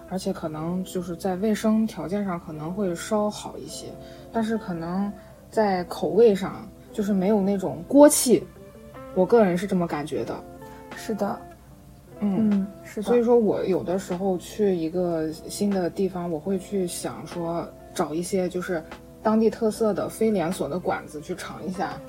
[0.10, 3.88] 而且可能就是在卫生条件上可能会稍好一些，
[4.32, 5.12] 但是可能
[5.52, 8.44] 在口味上就是没有那种锅气。
[9.18, 10.44] 我个人是这么感觉的，
[10.96, 11.42] 是的，
[12.20, 13.08] 嗯，是的。
[13.08, 18.84] 所以说我有的时候去一个新的地方，我会去想说找一些就是
[19.24, 22.00] 当地特色的非连锁的馆子去尝一下，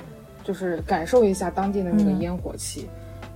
[0.44, 2.86] 就是感受一下当地的那个烟火气。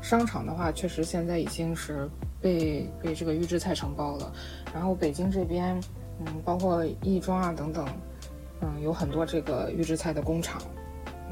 [0.03, 2.07] 商场的话，确实现在已经是
[2.43, 4.31] 被被这个预制菜承包了。
[4.75, 5.81] 然后北京这边，
[6.21, 7.87] 嗯，包括亦庄啊等等，
[8.61, 10.61] 嗯，有很多这个预制菜的工厂。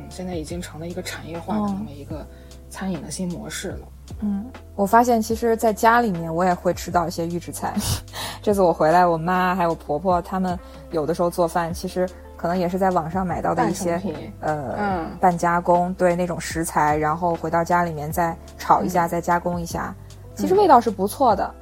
[0.08, 2.26] 现在已经成了一个产业化的那么一个
[2.68, 3.88] 餐饮的新模式了。
[4.20, 7.74] 嗯，我发现其实，在家里面我也会吃到一些预制菜。
[8.42, 10.58] 这次我回来，我妈还有婆婆他们
[10.90, 14.00] 有的时候做饭，其实可能也是在网上买到的一些
[14.40, 19.94] 呃半加工，对那种食材，然后回到家里面再炒一下，再加工一下。
[20.34, 21.54] 其实味道是不错的，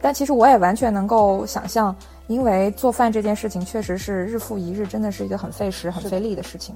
[0.00, 1.94] 但其实我也完全能够想象，
[2.28, 6.74] 因为做饭这件事情确实是日复一日，真的是一个很费时、很费力的事情。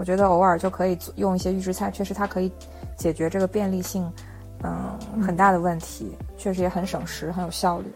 [0.00, 2.50] 我觉得偶尔就可以用一些预制菜，确实它可以
[2.96, 4.10] 解决这个便利性，
[4.64, 7.92] 嗯，很大的问题，确实也很省时，很有效率。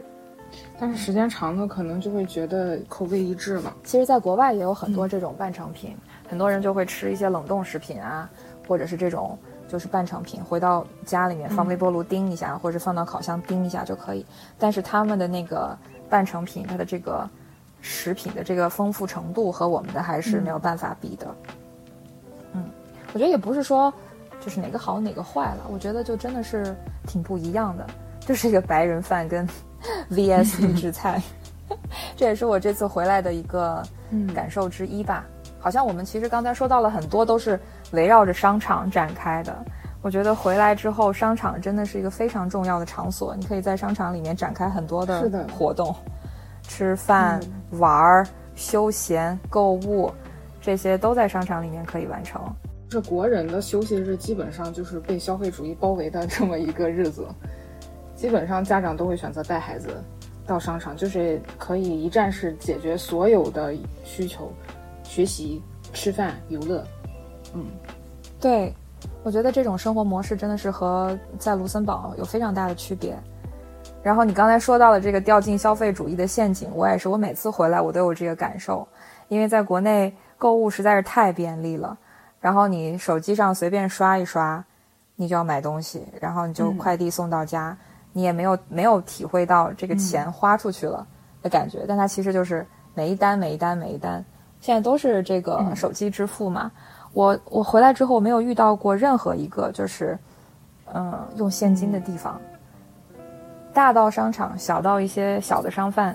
[0.79, 3.75] 但是时间长了，可能就会觉得口味一致了。
[3.85, 5.97] 其实，在国外也有很多这种半成品，
[6.29, 8.29] 很多人就会吃一些冷冻食品啊，
[8.69, 14.27] 或者是这种就是半成品，回到家里面放微波炉叮一下，或者放到烤箱叮一下就可以。
[14.59, 15.75] 但是他们的那个
[16.11, 17.27] 半成品，它的这个
[17.81, 21.35] 食品的这个丰富程度和我们的还是没有办法比的。
[21.49, 21.55] 嗯，
[23.15, 23.91] 我觉得也不是说
[24.39, 27.87] 就是哪个好哪个坏了，我觉得就真的是挺不一样的，
[28.21, 29.49] 就是一个白人饭跟。
[30.09, 30.63] V.S.
[30.67, 31.21] 预制菜，
[32.17, 33.83] 这也是我这次回来的一个
[34.35, 35.27] 感受之一吧。
[35.59, 37.61] 好像我们其实刚才说到了很多，都是
[37.91, 39.55] 围绕着商场展开的。
[40.01, 43.37] 我觉得回来之后，商场真的是一个非常重要的场所。
[43.37, 45.95] 你可以在商场里面展开很多的活动，
[46.63, 47.39] 吃饭、
[47.73, 50.11] 玩儿、休闲、购物，
[50.63, 52.41] 这些都在商场里面可以完成。
[52.89, 57.27] 这国人的休息日基本上就是被消费主义包围的这么一个日子。
[58.15, 60.03] 基本上家长都会选择带孩子
[60.47, 63.75] 到商场，就是可以一站式解决所有的
[64.05, 64.53] 需求，
[65.03, 65.61] 学习、
[65.93, 66.85] 吃饭、游乐。
[67.55, 67.67] 嗯，
[68.41, 68.73] 对，
[69.23, 73.17] 我觉得这种生活模式真的是和在卢森堡有非常大的区别。
[74.03, 78.87] 然后你刚才说到了这个掉进消费主义的陷阱，我也是，我每次回来我都有这个感受，
[79.29, 81.99] 因为在国内购物实在是太便利了，
[82.45, 84.63] 然后你手机上随便刷一刷，
[85.17, 87.75] 你就要买东西，然后你就快递送到家。
[88.13, 91.07] 你也没有没有体会到这个钱花出去了
[91.43, 94.23] 的感觉，但它其实就是每一单每一单每一单，
[94.61, 96.71] 现在都是这个手机支付嘛。
[97.15, 100.19] 我我回来之后没有遇到过任何一个就是，
[100.93, 102.39] 嗯，用现金的地方。
[103.73, 106.15] 大到商场，小到一些小的商贩，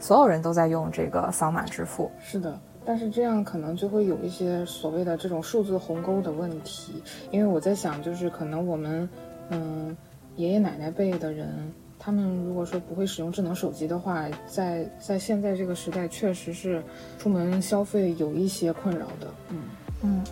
[0.00, 2.10] 所有人都在用这个扫码支付。
[2.20, 9.08] 是的，但是这样可能就会有一些所谓的这种数字鸿沟的问题，因为我在想，就是可能我们，
[9.50, 9.96] 嗯。
[10.36, 16.82] 爷爷奶奶辈的人，他们如果说不会使用智能手机的话，在在现在这个时代，确实是
[17.18, 19.26] 出门消费有一些困扰的。
[19.50, 19.64] 嗯
[20.00, 20.24] 嗯，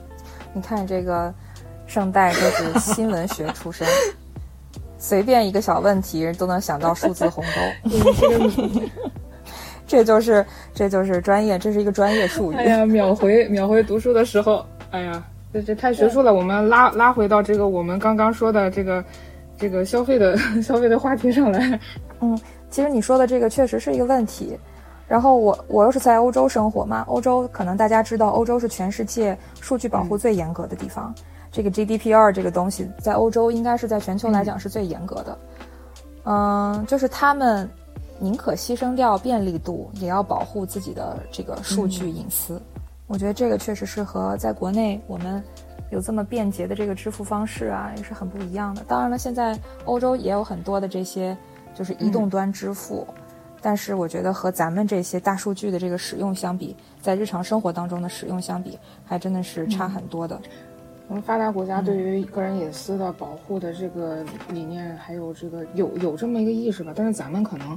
[0.55, 1.35] 你看这个
[1.87, 3.87] 圣代就是新闻学出身，
[4.97, 7.91] 随便一个小问题都能想到数字鸿沟。
[9.91, 12.55] 这就是这就是专业，这是一个专业术语。
[12.63, 15.21] 哎呀，秒回秒回读书的时候，哎呀，
[15.53, 16.33] 这这太学术了。
[16.33, 19.05] 我们拉拉回到这个我们刚刚说的这个。
[19.63, 21.79] 这个消费的 消费的话题上来，
[22.21, 24.59] 嗯，其实你说的这个确实是一个问题。
[25.07, 31.15] 然后我我又是在欧洲生活嘛，欧洲可能大家知道，欧洲是全世界数据保护最严格的地方。
[31.53, 35.39] 这个 GDPR 这个东西在欧洲应该是在全球来讲是最严格的。
[36.25, 37.69] 嗯，就是他们
[38.21, 42.63] 宁可牺牲掉便利度，也要保护自己的这个数据隐私。
[43.09, 45.43] 我觉得这个确实是和在国内我们。
[45.91, 48.85] 有这么便捷的这个支付方式啊，也是很不一样的。
[48.87, 51.37] 当然了，现在欧洲也有很多的这些
[51.75, 53.05] 就是移动端支付，
[53.61, 60.41] 但是我觉得和咱们这些大数据的这个使用相比，在日常生活当中的使用相比，还真的是差很多的。
[61.09, 67.77] 我们发达国家对于个人隐私的保护的这个理念，还有这个有有这么一个意识吧，但是咱们可能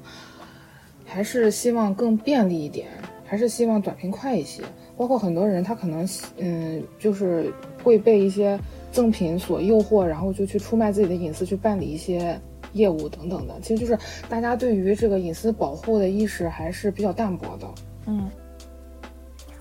[1.05, 2.87] 还是希望更便利一点，
[3.25, 4.63] 还是希望短平快一些。
[4.95, 7.51] 包括很多人，他可能嗯，就是
[7.83, 8.59] 会被一些
[8.91, 12.39] 赠品所诱惑，然后就去出卖自己的隐私，去办理一些
[12.73, 13.55] 业务等等的。
[13.61, 13.97] 其实就是
[14.29, 17.67] 大家对于这个隐私保护的意识还是比较淡薄的。
[18.05, 18.29] 嗯，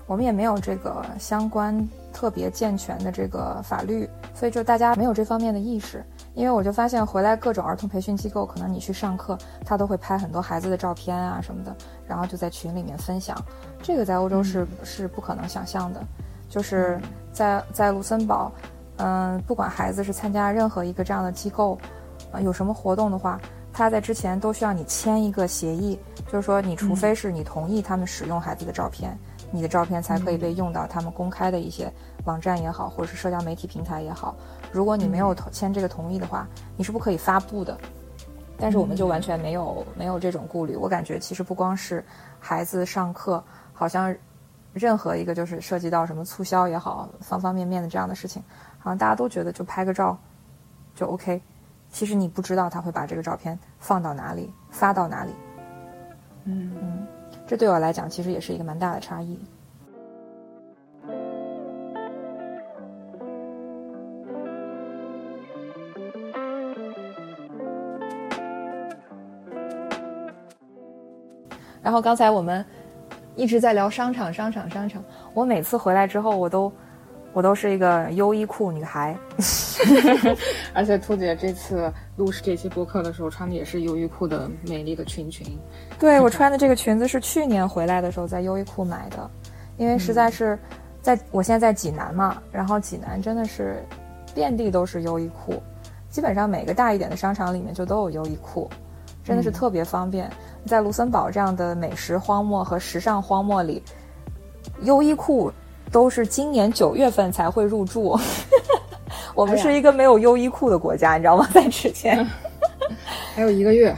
[0.05, 6.03] 我们也没有这个相关特别健全的这个法律，所以就大家没有这方面的意识。
[6.35, 11.75] 因为我就发现回来各种儿童培训机构，可能你去上课，他都会拍很多孩子的照片啊什么的，
[12.07, 13.37] 然后就在群里面分享。
[13.81, 16.03] 这个在欧洲是是不可能想象的，
[16.49, 16.99] 就是
[17.31, 18.51] 在在卢森堡，
[18.97, 21.77] 嗯，不管孩子是参加任何一个这样的机构，
[22.31, 23.39] 啊，有什么活动的话，
[23.71, 25.99] 他在之前都需要你签一个协议，
[26.31, 29.15] 就是说你除非是你同意他们使用孩子的照片，
[29.51, 31.93] 你的照片才可以被用到他们公开的一些
[32.25, 34.35] 网站也好，或者是社交媒体平台也好。
[34.73, 37.77] 如果你没有签这个同意的话，你是不可以发布的。
[38.57, 40.75] 但是我们就完全没有没有这种顾虑。
[40.75, 42.03] 我感觉其实不光是
[42.39, 43.43] 孩子上课，
[43.73, 44.15] 好像
[44.73, 48.41] 任何一个就是涉及到什么促销也好，方方面面的这样的事情，
[48.79, 50.17] 好像大家都觉得就拍个照
[50.95, 51.41] 就 OK。
[51.91, 55.31] 其实你不知道他会把这个照片放到哪里，发到哪里。
[56.45, 57.07] 嗯嗯，
[57.45, 59.37] 这对我来讲其实也是一个蛮大的差异。
[71.83, 72.65] 然后刚才我们
[73.35, 75.03] 一直在聊商场，商场，商场。
[75.33, 76.71] 我每次回来之后，我都
[77.33, 79.15] 我都是一个优衣库女孩。
[80.73, 85.45] 而且兔姐这次录这期播客的时候穿的也是优衣库的美丽的裙裙。
[85.99, 89.29] 对我穿的这个裙子是去年回来的时候在优衣库买的，
[89.77, 90.57] 因为实在是
[91.01, 93.83] 在我现在在济南嘛，然后济南真的是
[94.33, 95.61] 遍地都是优衣库，
[96.09, 98.69] 基本上每个大一点的商场里面就都有优衣库，
[99.23, 100.29] 真的是特别方便。
[100.65, 103.81] 在卢森堡这样的美食荒漠和时尚荒漠里，
[104.81, 105.51] 优衣库
[105.91, 108.17] 都是今年九月份才会入驻。
[109.35, 111.47] 我们是一个没有优衣库的国家，你知道吗？
[111.53, 112.25] 在之前，
[113.35, 113.95] 还有一个月，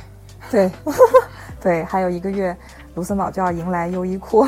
[0.49, 0.71] 对，
[1.61, 2.55] 对，还有一个月。
[2.95, 4.47] 卢森堡就要迎来优衣库，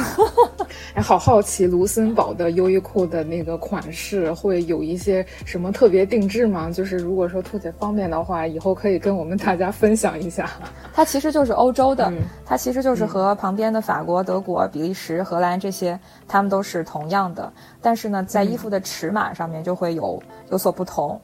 [0.97, 6.71] 哎，好好奇卢森堡的优衣库的那个款式会有一些什么特别定制吗？
[6.71, 10.49] 就是如果说兔姐方便的话，以后可以跟我们大家分享一下。
[10.95, 12.11] 它其实就是欧洲的，
[12.43, 20.19] 它其实就是和旁边的法国、德国、比利时、荷兰这些，他们都是同样的，但是呢，在衣服的尺码上面就会有
[20.49, 21.21] 有所不同。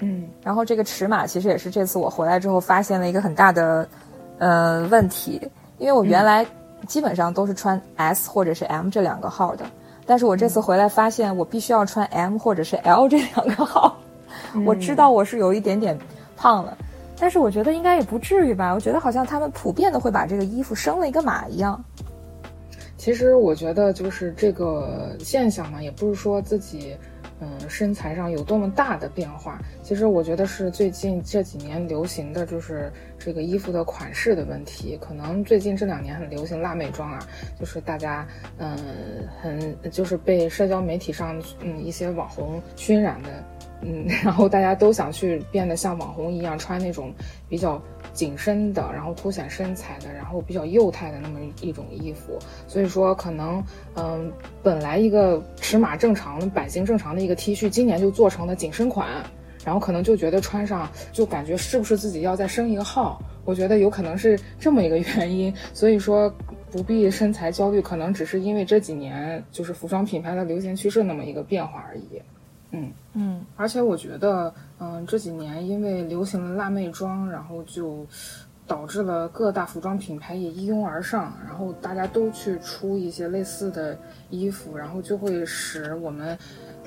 [0.00, 3.88] 嗯，然后这个尺码其实也是这次我回来之后发现了一个很大的
[4.36, 5.40] 呃问题。
[5.78, 6.44] 因为我原来
[6.86, 9.66] 基本上都是穿 S 或者是 M 这两个号的，
[10.06, 13.98] 但是我这次回来发现我必须要穿 M 或者是 L 这两个号。
[14.64, 15.98] 我知道我是有一点点
[16.36, 16.76] 胖了，
[17.18, 18.72] 但是我觉得应该也不至于吧。
[18.72, 21.82] 我觉得好像他们普遍的会把这个衣服升了一个码一样。
[22.96, 26.96] 其实我觉得就是这个现象呢，也不是说自己。
[27.40, 29.60] 嗯，身材上有多么大的变化？
[29.82, 34.98] 其实我觉得是最近这几年流行的就是这个衣服的款式的问题。
[35.00, 37.18] 可能最近这两年很流行辣妹装啊，
[37.58, 38.26] 就是大家
[38.58, 38.78] 嗯
[39.42, 43.28] 很就是被社交媒体上嗯一些网红熏染的，
[43.82, 47.12] 嗯，然后大家都想去变得像网红一样穿那种
[47.48, 47.80] 比较。
[48.12, 53.62] 紧身的，然后凸显身材的，然后比较幼态的那么一种衣服，所以说可能，
[53.94, 59.22] 嗯，本来一个尺码正常版型正常的一个 T 恤，今年就做成了紧身款，
[59.66, 63.20] 然后可能就觉得穿上就感觉是不是自己要再升一个号？
[63.44, 66.32] 我觉得有可能是这么一个原因，所以说
[66.70, 72.22] 不必身材焦虑，可能只是因为这几年就是服装品牌的流行趋势那么一个变化而已。
[72.72, 78.04] 嗯嗯，而且我觉得，嗯，这几年因为流行了辣妹装，然后就
[78.66, 83.96] 导致了各大服装品牌也一拥而上，然后大家都去出一些类似的
[84.30, 86.36] 衣服，然后就会使我们，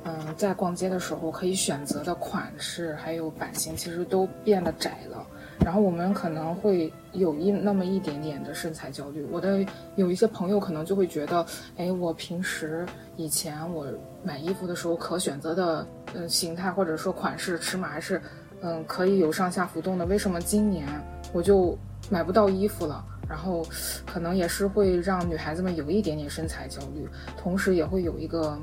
[0.04, 5.26] 嗯，在逛街的时候可以选择的款式还有版型其实都变得窄了。
[5.64, 9.26] 然后我们可能会有一那么一点点的身材焦虑。
[9.32, 11.46] 我的有一些朋友可能就会觉得，
[11.78, 12.86] 哎，我平时
[13.18, 13.86] 以前我
[14.24, 18.22] 买衣服的时候可选择的，嗯，形态或者说款式、尺码还是，
[18.62, 20.06] 嗯，可以有上下浮动的。
[20.06, 20.88] 为什么今年
[21.34, 21.78] 我就
[22.10, 23.06] 买不到衣服了？
[23.30, 23.64] 然后，
[24.06, 27.08] 可能也是会让女孩子们有一点点身材焦虑，
[27.38, 28.58] 同时也会有一个。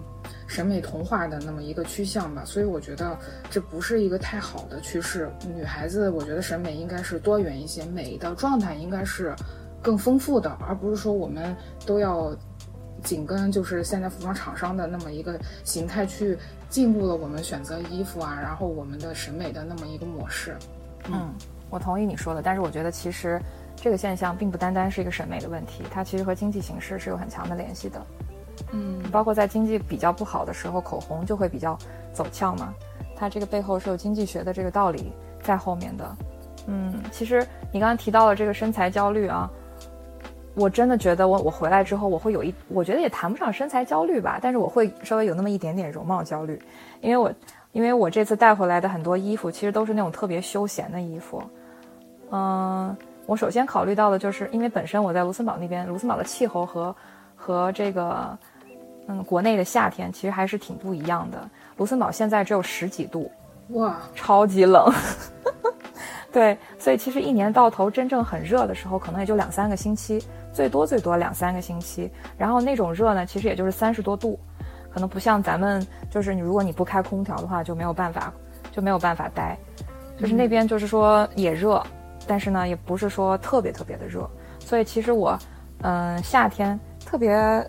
[0.48, 3.18] 审美同化的那么一个趋向吧，所以我觉得
[3.50, 5.28] 这不是一个太好的趋势。
[5.56, 9.34] 女孩子，我觉得审美应该是多元一些，美的状态应该是
[9.82, 11.54] 更丰富的，而不是说我们
[11.84, 12.34] 都要
[13.02, 16.38] 紧跟就是现在服装厂商的那么一个形态去
[16.68, 20.56] 进入了我们选择衣服啊，然后我们的审美的那么一个模式。
[21.10, 21.34] 嗯，
[21.70, 23.40] 我同意你说的，但是我觉得其实
[23.76, 28.06] 这个现象并不单单是一个审美的问题，它其实和经济形势是有很强的联系的。
[28.72, 31.78] 嗯，包括在经济比较不好的时候，口红就会比较
[32.12, 32.74] 走俏嘛。
[33.14, 35.12] 它这个背后是有经济学的这个道理
[35.42, 36.16] 在后面的。
[36.66, 39.48] 嗯，其实你刚刚提到了这个身材焦虑啊，
[40.54, 46.60] 我真的觉得我我回来之后我会有一，我觉得也谈不上身材焦虑吧，但是我会稍微有那么一点点容貌焦虑，
[47.00, 47.32] 因为我
[47.72, 51.42] 因为我这次带回来的很多衣服其实都是那种特别休闲的衣服。
[52.32, 52.96] 嗯，
[53.26, 56.94] 我首先考虑到的就是因为本身我在卢森堡那边，卢森堡的气候和
[57.34, 58.38] 和这个。
[59.08, 61.48] 嗯，国内的夏天其实还是挺不一样的。
[61.76, 63.30] 卢森堡现在只有十几度，
[63.68, 64.92] 哇， 超级冷。
[66.32, 70.20] 对，所以其实一年到头真正很热的时候，可能也就两三个星期，
[70.52, 72.10] 最多最多两三个星期。
[72.36, 74.36] 然后那种热呢，其实也就是三十多度，
[74.92, 78.32] 可能不像咱们，就是你如果你不开空调的话，就没有办法，
[78.72, 79.56] 就没有办法待。
[80.18, 81.80] 就是那边就是说也热，
[82.26, 84.28] 但是呢，也不是说特别特别的热。
[84.58, 85.38] 所以其实我，
[85.82, 87.68] 嗯，夏天特别。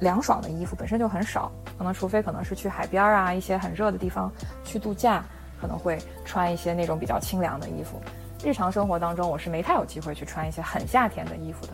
[0.00, 4.30] 凉爽的衣服本身就很少，可能除非可能是去海边啊一些很热的地方
[4.62, 5.24] 去度假，
[5.60, 8.00] 可能会穿一些那种比较清凉的衣服。
[8.44, 11.72] 日常生活当中，我是没太有机会去穿一些很夏天的衣服的。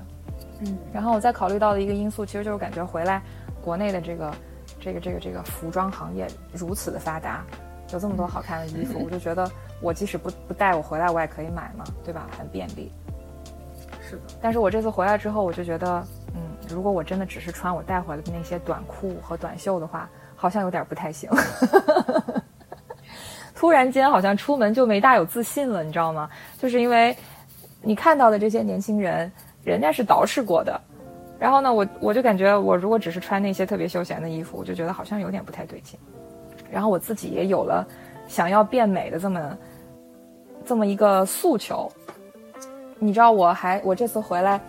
[0.61, 3.21] 嗯，然后我再考虑到的一个因素，其实就是感觉回来
[3.61, 4.35] 国内的这个
[4.81, 7.45] 这个这个这个服装行业如此的发达，
[7.93, 9.47] 有这么多好看的衣服， 我就觉得
[9.81, 12.27] 我即使不不带我回来，我也可以买嘛，对吧？
[12.39, 12.91] 很便利。
[14.01, 14.23] 是的。
[14.41, 21.29] 但是我这次回来之后，我就觉得，嗯，如果我真的只是穿我带回来的那些短裤和短袖的话，好像有点不太行。
[23.55, 26.29] 突然间，好像出门就没大有自信了，你知道吗？
[26.59, 27.17] 就是因为
[27.83, 29.31] 你看到的这些年轻人，
[29.63, 30.79] 人家是捯饬过的。
[31.39, 35.99] 然后呢，我我就感觉，我如果只是穿那些特别休闲的衣服，我就觉得好像有点不太对劲。
[36.71, 37.87] 然后我自己也有了
[38.27, 39.59] 想要变美的这么
[40.65, 41.91] 这么一个诉求。
[42.99, 44.61] 你知道，我还我这次回来，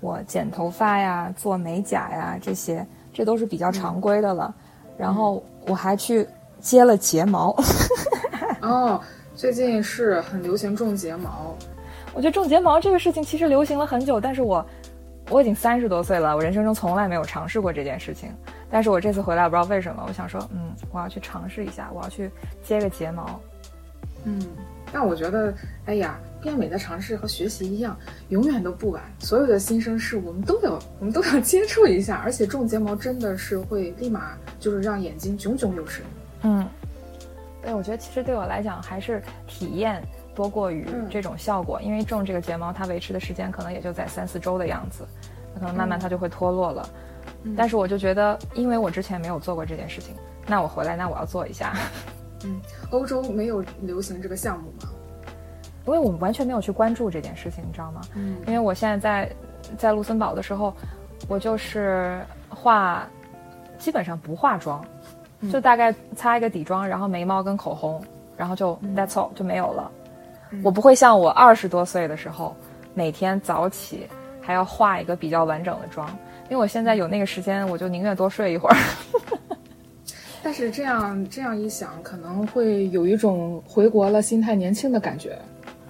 [0.00, 4.54] 我剪头发呀、做美甲呀这些，这都是比较常规的了。
[4.98, 6.26] 然后我还去
[6.58, 7.56] 接了睫毛。
[8.62, 9.00] 哦，
[9.34, 11.54] 最近是很流行种睫毛。
[12.12, 14.64] 我觉得种睫毛这个事情其实流行了很久，但是我。
[15.32, 18.34] 我已经三十多岁了，我人生中从来没有尝试过这件事情。
[18.70, 22.30] 但是我这次回来，我不知道为什么，我想说，嗯，我要去尝试一下，我要去
[22.62, 23.40] 接个睫毛。
[24.24, 24.40] 嗯，
[24.92, 25.52] 但我觉得，
[25.86, 27.96] 哎呀，变美的尝试和学习一样，
[28.28, 29.02] 永远都不晚。
[29.18, 32.20] 所有的新生事物，我们都有，我们都要接触一下。
[32.24, 36.04] 而且种睫毛真的是会立马就是让眼睛炯炯有神。
[36.42, 36.66] 嗯，
[37.62, 40.02] 对，我觉得其实对我来讲还是体验。
[40.32, 45.04] 多过于这种效果，因为种这个睫毛，它维持的时间可能也就在三四周的样子，
[45.54, 46.88] 可能慢慢它就会脱落了。
[47.56, 50.14] 但是我就觉得，因为我之前没有做过这件事情，
[50.46, 51.74] 那我回来，那我要做一下。
[52.44, 52.60] 嗯，
[52.90, 54.88] 欧洲没有流行这个项目吗？
[55.86, 58.00] 因为我们完全没有去关注这件事情，你知道吗？
[58.14, 58.36] 嗯。
[58.46, 59.32] 因为我现在在
[59.76, 60.72] 在卢森堡的时候，
[61.28, 63.06] 我就是化，
[63.78, 64.84] 基本上不化妆，
[65.50, 68.02] 就大概擦一个底妆，然后眉毛跟口红，
[68.36, 69.90] 然后就 That's all 就没有了。
[70.62, 72.54] 我不会像我二十多岁的时候，
[72.92, 74.06] 每天早起
[74.40, 76.08] 还要化一个比较完整的妆，
[76.48, 78.76] 因为我现在有那个时间，我就宁愿多睡一会儿。
[80.42, 85.38] 但是这样这样一想，可能会有一种回国了、心态年轻的感觉。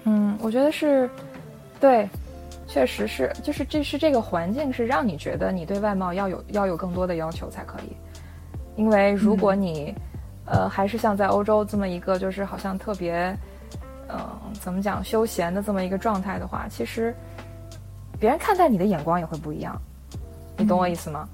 [0.03, 1.09] 嗯，我觉得是，
[1.79, 2.07] 对，
[2.67, 7.95] 确实是，就是这是这个环境是让你觉得你对外貌要有要有更多的要求才可以，
[8.75, 9.95] 因为如果你，
[10.45, 13.35] 呃，还是像在欧洲这么一个就是好像特别。
[14.13, 14.19] 嗯，
[14.59, 17.15] 怎么讲休闲的这么一个状态的话，其实
[18.21, 19.75] 别人看待你的眼光也会不一样，
[20.55, 21.27] 你懂我意思吗？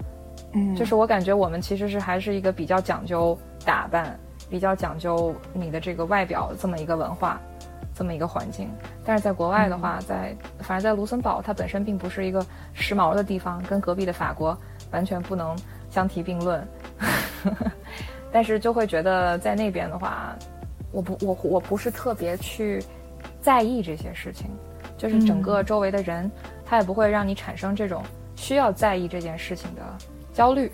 [0.54, 4.18] 嗯，就是我感觉我们其实是还是一个比较讲究打扮、
[4.50, 7.38] 比较讲究你的这个外表这么一个文化，
[7.94, 8.70] 这么一个环境。
[9.04, 14.58] 但是在国外的话，在反正在卢森堡，它本身并不是一个时髦的地方，跟隔壁的法国
[14.92, 15.54] 完全不能
[15.92, 16.66] 相提并论。
[18.32, 20.34] 但是就会觉得在那边的话。
[20.94, 22.82] 我不，我我不是特别去
[23.42, 24.50] 在意这些事情，
[24.98, 26.32] 就是整个周围的人，
[26.68, 28.04] 他也不会让你产生这种
[28.36, 29.82] 需要在意这件事情的
[30.34, 30.72] 焦虑。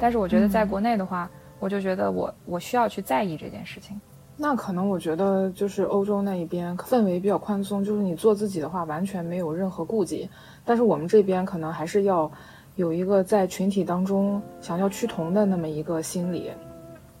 [0.00, 1.30] 但是我觉得在国内的话，
[1.60, 4.00] 我就觉得我我需要去在意这件事情。
[4.36, 10.28] 那可能我觉得就是欧洲那一边氛围比较宽松，就是你做自己的话完全没有任何顾忌。
[10.64, 12.30] 但是我们这边可能还是要
[12.74, 16.50] 有一个在群体当中想要趋同的那么一个心理。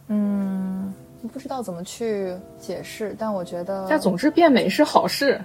[0.08, 0.92] 嗯。
[1.32, 5.40] 不知道怎么去解释，但我觉得，但总之变美是好事。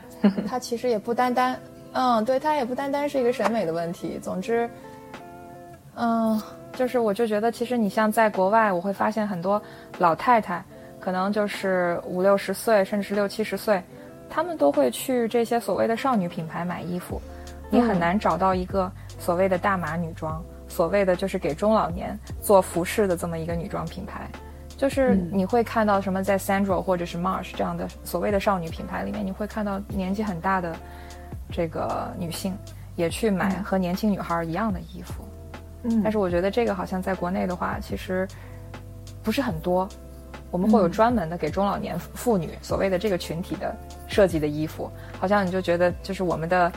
[0.45, 1.57] 它其实也不单单，
[1.93, 4.19] 嗯，对，它也不单单是一个审美的问题。
[4.21, 4.69] 总之，
[5.95, 6.41] 嗯，
[6.73, 9.61] 就是我就觉得，其实你像在国外，我会发现很多
[9.97, 10.63] 老太太，
[10.99, 13.81] 可能就是五六十岁，甚至是六七十岁，
[14.29, 17.19] 她们都会去这些所谓的少女品牌买衣服。
[17.71, 24.27] 你很难找到一个所谓的大码女装，所谓的就是给中老年做服饰的这么一个女装品牌。
[24.77, 30.73] 就是你会看到什么，在 Sandro 或者是 Marsh 这样的所谓的少女品牌里面，你会看到年纪很大的
[31.51, 32.55] 这个女性
[32.95, 35.23] 也去买和年轻女孩一样的衣服。
[35.83, 38.27] 嗯，但是我觉得这个好像在国内的话，其实
[39.23, 39.87] 不是很多。
[40.51, 43.75] 我们会有专门的给中老年妇女所谓的这个群体的
[44.07, 44.89] 设计的衣服，
[45.19, 46.71] 好像你就觉得就是我们的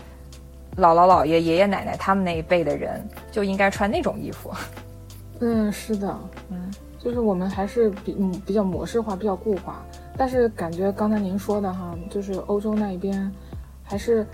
[0.76, 4.52] 姥姥姥爷、爷爷奶奶他们那一辈的人就应该穿那种衣服。
[5.40, 6.18] 嗯，是的，
[6.50, 6.70] 嗯。
[6.98, 9.82] 就是我们还是比嗯比较模式化，比较固化，
[10.16, 13.28] 但是感觉刚才您说的哈，就是欧洲那一边，
[13.82, 14.24] 还是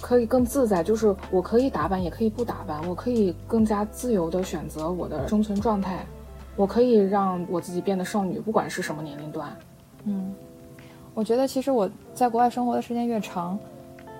[0.00, 6.06] 可以更自在，就是我可以打扮，也可以不打扮，我可以更加自由的选择我的生存状态，
[6.56, 9.48] 我可以让我自己变得少女，不管是什么年龄段。
[10.04, 10.34] 嗯，
[11.14, 13.58] 我觉得其实我在国外生活的时间越长，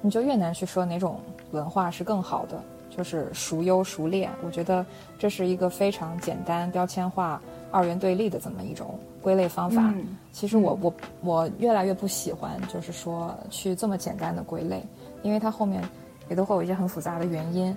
[0.02, 1.20] 你就越难去说哪种
[1.52, 4.28] 文化是更好的，就是孰优孰劣。
[4.44, 4.84] 我觉得
[5.18, 7.40] 这是一个非常简单标签化。
[7.70, 9.92] 二元对立的这么一种归类方法，
[10.32, 14.82] 其实我我我越来越不喜欢，就是说去这么简单的归类，
[15.22, 15.82] 因为它后面
[16.28, 17.76] 也都会有一些很复杂的原因。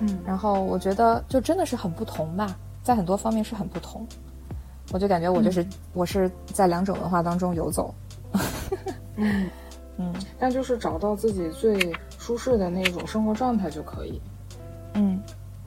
[0.00, 4.06] 嗯，然后我觉得就真的是很不同吧，在很多方面是很不同。
[4.92, 7.94] 我就感觉我就是我是在两种文化当中游走。
[9.16, 9.50] 嗯
[9.98, 11.94] 嗯，但就是找到自己最。
[12.20, 14.20] 舒适的那种生活状态就可以。
[14.92, 15.20] 嗯，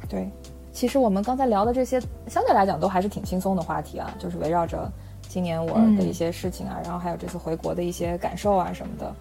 [0.07, 0.29] 对。
[0.71, 4.89] 其实我们刚才聊的这些，相对来讲都还是挺轻松的话题啊，就是围绕着
[5.27, 9.13] 今年我的一些事情啊，然后还有这次回国的一些感受啊什么的。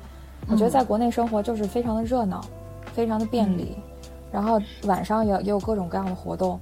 [0.48, 2.44] 我觉得在国内生活就是非常的热闹，
[2.92, 3.76] 非常的便利，
[4.30, 6.58] 然后晚上也也有各种各样的活动。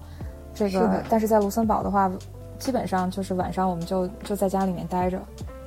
[0.55, 2.11] 这个，但是在卢森堡的话，
[2.59, 5.21] 基本上就是晚上我们就就在家里面待着，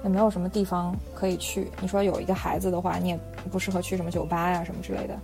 [0.04, 1.72] 也没有什么地方可以去。
[1.82, 3.20] 你说有一个孩子的话，你也
[3.52, 5.18] 不适合去什么酒吧呀什么之类的。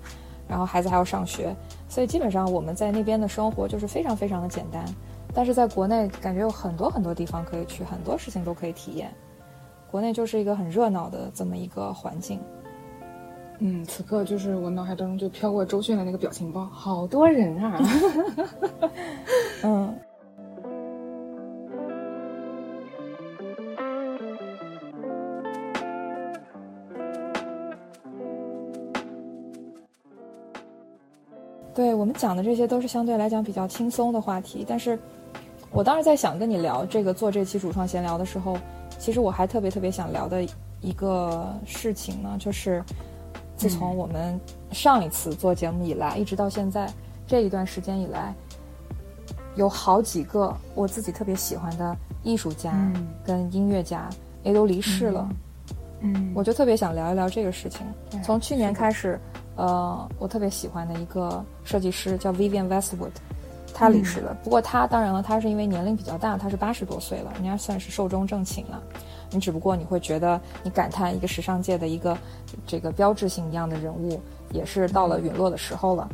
[0.48, 1.56] 然后孩子还要上学，
[1.88, 4.84] 所以基本上我们在那边的生活就是非常非常的简单。
[5.32, 9.14] 但是在国内感觉有很多很多地方可以去，很多事情都可以体验。
[9.92, 12.40] 国内就是一个很热闹的这么一个环境。
[13.62, 17.80] 嗯，此刻就是我脑海当中就飘过周迅的那个表情包，好多人啊。
[19.64, 19.96] 嗯。
[31.76, 35.00] 对我们讲的这些都是相对来讲比较轻松的话题，但是，
[35.72, 38.58] 我当时在想跟你聊这个做这期主创闲聊的时候，
[38.98, 40.46] 其实我还特别特别想聊的
[40.82, 42.84] 一个事情呢，就是
[43.60, 44.40] 自从我们
[44.72, 46.92] 上一次做节目以来，一直到现在
[47.28, 48.34] 这一段时间以来，
[49.56, 52.74] 有好几个我自己特别喜欢的艺术家
[53.26, 54.10] 跟音乐家
[54.44, 55.30] 也都离世了，
[56.00, 57.82] 嗯，我就特别想聊一聊这个事情。
[58.24, 59.20] 从去年开始。
[59.62, 63.12] 呃，我特别喜欢的一个设计师叫 Vivian Westwood，
[63.74, 64.34] 他离世了。
[64.42, 68.82] 不过他当然了，他是因为年龄比较大，他是八十多岁了，人家算是寿终正寝了。
[69.32, 72.18] 你只不过你会觉得，你感叹一个时尚界的一个
[72.66, 74.20] 这个标志性一样的人物，
[74.52, 76.10] 也是到了陨落的时候了。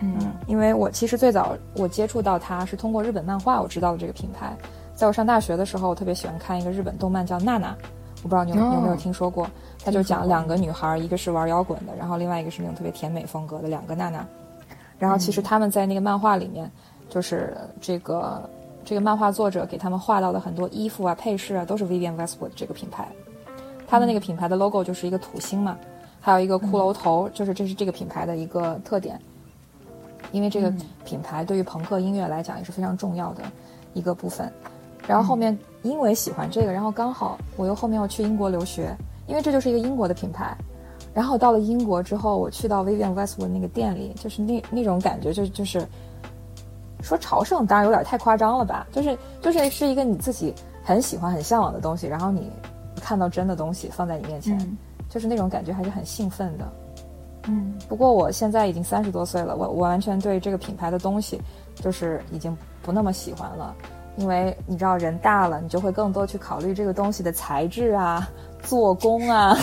[0.00, 0.16] 嗯，
[0.46, 4.56] 因为我其实最早我接触到他是通过日本漫画，我知道了这个品牌。
[4.94, 7.76] 在我上大学的时候，我特别喜欢看一个日本动漫叫娜娜。
[8.22, 9.48] 我不知道你有有没有听说过，
[9.84, 14.26] 它就讲两个女孩，一个是玩摇滚的，然后另外一个是那种特别甜美风格的两个娜娜。
[14.98, 16.68] 然后其实他们在那个漫画里面，
[17.08, 18.48] 就是这个
[18.88, 23.06] 这个漫画作者给他们画到的很多衣服啊、配饰啊，都是 Vivienne Westwood 这个品牌。
[23.86, 25.76] 他的那个品牌的 logo 就是一个土星嘛，
[26.22, 29.20] 还有一个骷髅头，就是这是这个品牌的一个特点。
[30.32, 30.72] 因为这个
[31.04, 33.42] 品牌对于朋克音乐来讲也是非常重要的
[33.92, 34.50] 一个部分。
[35.06, 40.56] 然后后面因为喜欢这个，然后刚好我又后面要去英国留学，因为这就是一个英国的品牌。
[41.12, 45.86] 然后到了英国之后，我去到 Vivienne Westwood 那个店里，就是那那种感觉，就就是
[47.02, 52.50] 说朝圣当然有点太夸张了吧，就是就是是一个你自己很喜欢、很向往的东西，然后你
[53.00, 54.58] 看到真的东西放在你面前，
[55.08, 56.72] 就是那种感觉还是很兴奋的。
[57.46, 61.40] 嗯，不过我现在已经三十多岁了，我我完全对这个品牌的东西
[61.76, 63.74] 就是已经不那么喜欢了。
[64.16, 68.28] 因为你知道人大了，你就会更多去考虑这个东西的材质啊、
[68.62, 69.56] 做工啊、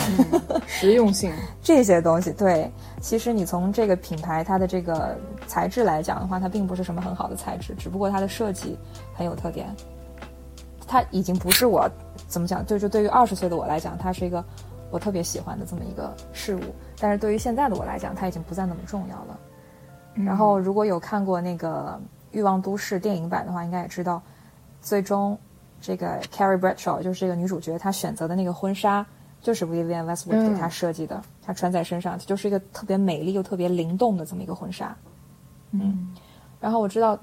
[0.66, 1.32] 实用性
[1.62, 2.30] 这些东西。
[2.32, 2.70] 对，
[3.00, 5.16] 其实你从这个品牌它的这个
[5.46, 8.78] 材质来讲的话，它并不是什么很好的材质，只不过它的设计
[9.14, 9.68] 很有特点。
[10.86, 11.88] 它已经不是我
[12.28, 14.44] 怎么讲，就就对于二十岁的我来讲，它是一个
[14.90, 16.60] 我特别喜欢的这么一个事物。
[16.98, 19.38] 但是对于现在的我来讲，它已经不再那么重要了。
[20.14, 24.22] 然后如果有看过那个《欲望都市》电影版的话，应该也知道。
[24.80, 25.36] 最终，
[25.80, 29.06] 这个 Carrie Bradshaw 就是这个女主角，她选择的那个婚纱
[29.40, 34.96] 就是 Vivienne Westwood 给她设计的，她穿在身上就是一个特别美丽又特别灵动的这么一个婚纱。
[35.70, 36.14] 嗯，
[36.60, 37.18] 然后我知道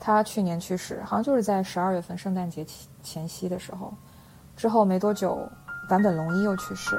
[0.00, 3.92] 她去年去世，好像就是在十二月份圣诞节前前夕的时候，
[4.56, 5.48] 之后没多久，
[5.88, 6.98] 坂本龙一又去世。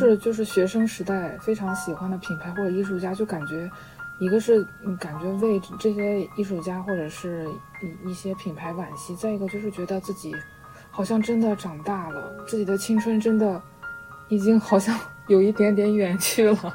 [0.00, 3.70] 是，就是学生时代非常喜欢的品牌或者艺术家，就感觉，
[4.18, 4.66] 一个是
[4.98, 7.46] 感觉为这些艺术家或者是
[8.04, 10.34] 一一些品牌惋惜，再一个就是觉得自己
[10.90, 13.60] 好像真的长大了，自己的青春真的
[14.28, 14.98] 已经好像
[15.28, 16.74] 有一点点远去了。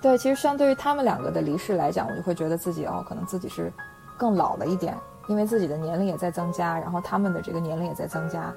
[0.00, 3.72] 对，其实相对于他们两个的离世来讲，我就会觉得自己哦，可能自己是
[4.16, 4.96] 更老了一点，
[5.26, 8.54] 因为自己的年龄也在增加，然后他们的这个年龄也在增加，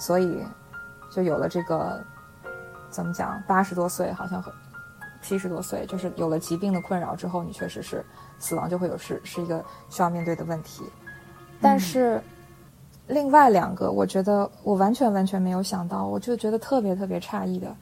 [0.00, 0.42] 所以
[1.12, 2.04] 就有了这个。
[2.94, 3.42] 怎么讲？
[3.44, 4.52] 八十多岁好像很，
[5.20, 8.04] 七十多岁就是有了疾病的困扰之后，你确实是
[8.38, 10.84] 死亡就会有是是一个需要面对的问题。
[11.60, 12.22] 但是
[13.08, 17.74] 另外两个，我觉得我完全完全没有想到，我就觉得特别特别诧异的，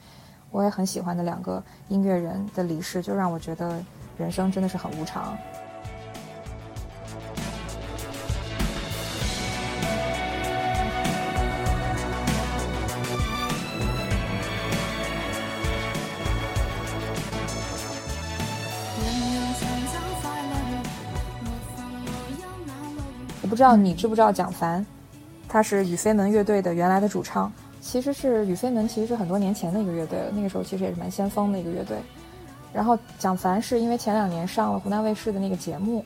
[0.51, 3.79] 我也很喜欢的两个音乐人的离世，就让我觉得
[4.17, 5.37] 人生真的是很无常。
[23.63, 24.85] 知道你知不知道蒋凡，
[25.49, 31.97] 他是雨飞门乐队的原来的主唱，其实是雨飞门，其实是很多年前的一个乐队了，那个时候其实也是蛮先锋的一个乐队。
[32.73, 36.05] 然后蒋凡是因为前两年上了湖南卫视的那个节目，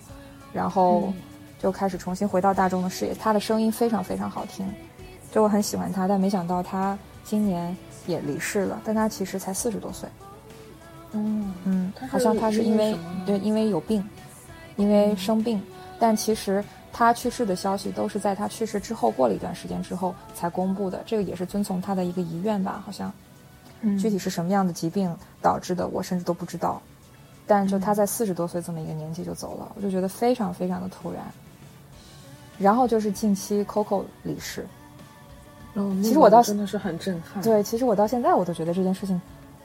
[0.52, 1.11] 然后
[1.59, 3.14] 就开始重新回到大众的视野。
[3.14, 4.70] 他的声音非常非常好听，
[5.32, 7.74] 就我很喜欢他，但没想到他今年
[8.07, 8.82] 也离世了。
[8.84, 10.07] 但他其实才四十多岁。
[11.12, 12.94] 嗯嗯，好像他是因为
[13.24, 14.07] 对因为有病，
[14.76, 15.59] 因为生病。
[15.98, 16.62] 但其实
[16.99, 21.03] 他去世的消息都是在他去世之后过了一段时间之后才公布的。
[21.05, 23.12] 这个也是遵从他的一个遗愿吧，好像。
[24.01, 26.80] 具体是什么样的疾病导致的，我甚至都不知道。
[27.47, 31.22] 但就他在四十多岁这么一个年纪就走了，我就觉得非常非常的突然。
[32.59, 34.66] 然后就是近期 Coco 离世，
[35.74, 37.42] 嗯，其实我到真的是很震撼。
[37.42, 39.20] 对，其实我到现在我都觉得这件事情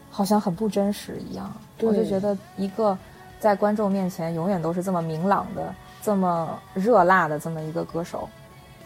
[0.09, 1.49] 好像很不真实一样。
[1.79, 2.95] 我就觉得一个
[3.39, 8.27] 在观众面前永远都是这么明朗的、这么热辣的这么一个歌手，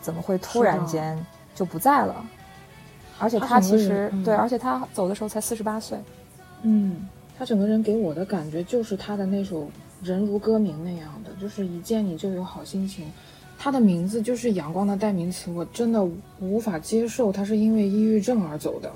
[0.01, 1.17] 怎么会突然间
[1.53, 2.15] 就不在了？
[3.17, 5.97] 而且他其实对，而且他走的时候才四十八岁。
[6.63, 7.07] 嗯，
[7.37, 9.61] 他整个人给我的感觉就是他的那首
[10.03, 13.09] 《人如歌名》那样的，就是一见你就有好心情。
[13.57, 16.05] 他的名字就是阳光的代名词，我真的
[16.41, 18.91] 无法接受他是因为抑郁症而走的。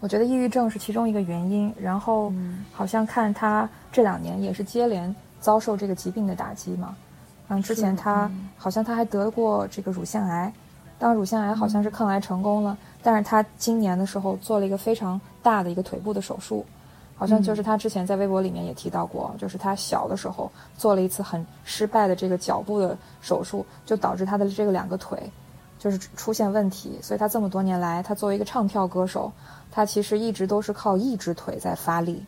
[0.00, 2.32] 我觉得抑郁症是其中一个原因，然后
[2.72, 6.96] 好像看他这两年也是接连遭受这个疾病的打击嘛。
[7.48, 10.52] 嗯，之前他好像他还得过这个乳腺癌，
[10.98, 12.76] 当乳腺癌好像是抗癌成功了。
[13.02, 16.64] 但是他今年的时候做了一个非常大的一个腿部的手术，
[17.16, 25.30] 好像就是他之前在微博里面也提到过，就是他小的时候做了一次很失败的这个脚部的手术，就导致他的这个两个腿
[25.78, 26.98] 就是出现问题。
[27.02, 29.30] 所以他这么多年来，他作为一个唱跳歌手，
[29.70, 32.24] 他其实一直都是靠一只腿在发力。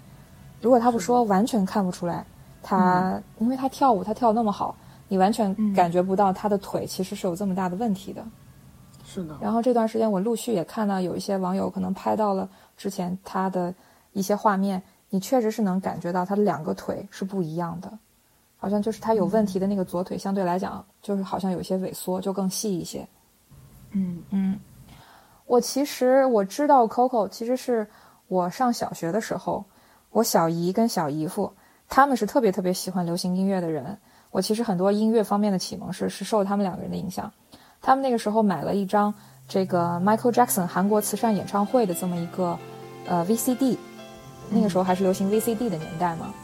[0.61, 2.25] 如果他不说，完全看不出来。
[2.63, 4.75] 他因为他跳舞，他跳那么好，
[5.09, 8.25] 你完全感觉不到他的腿其实是有这么大的问题的。
[9.05, 13.73] 是的，然后这段时间我陆续也看到有一些网友可能拍到了之前他的
[14.13, 17.99] 一些画面，你确实是能感觉到他的两个腿是不一样的，
[18.57, 23.07] 好像就是他有问题的那个左腿相对来讲就是好像有些萎缩，就更细一些。
[23.93, 24.21] 嗯。
[24.31, 24.59] 嗯，
[25.47, 27.87] 我其实我知道 Coco，其实是
[28.27, 29.65] 我上小学的时候，
[30.11, 31.53] 我小姨跟小姨夫
[31.89, 33.97] 他们是特别特别喜欢流行音乐的人，
[34.37, 37.33] 我其实很多音乐方面的启蒙是是受他们两个人的影响。
[37.81, 39.15] 他们那个时候买了一张
[39.49, 42.59] 这个 Michael Jackson 韩国慈善演唱会的这么一个
[43.07, 43.79] 呃 VCD，
[44.51, 46.35] 那个时候还是流行 VCD 的年代嘛。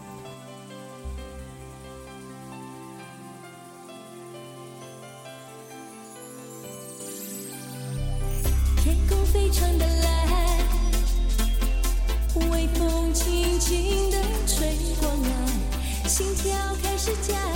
[12.51, 14.17] 微风轻轻的
[14.47, 16.51] 吹过来，心跳
[16.83, 17.52] 开始加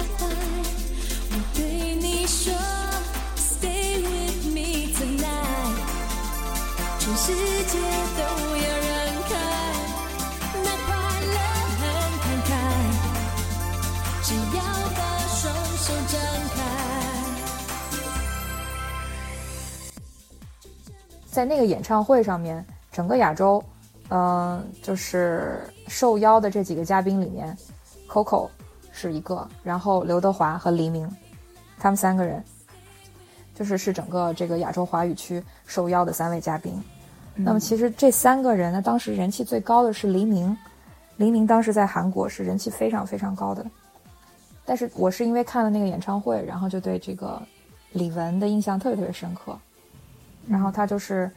[21.36, 23.62] 在那个演唱会上面，整个亚洲，
[24.08, 27.54] 嗯，就是受邀的这几个嘉宾里面
[28.08, 28.48] ，Coco
[28.90, 31.06] 是一个，然后刘德华和黎明，
[31.78, 32.42] 他们三个人，
[33.54, 36.82] 就是是整个这个亚洲华语区受邀的三位嘉宾。
[37.34, 40.56] 那么其实这三个人呢，当时人气最高的是黎明，
[41.18, 43.62] 黎明当时在韩国是人气非常非常高的。
[44.64, 47.42] 但是我是因为看了那个演唱会，然后就对这个
[47.92, 49.54] 李玟的印象特别特别深刻。
[50.48, 51.30] 然后他就是，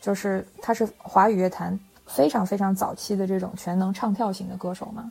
[0.00, 5.10] 就是他是华语乐坛非常非常早期的这种全能唱跳型的歌手嘛。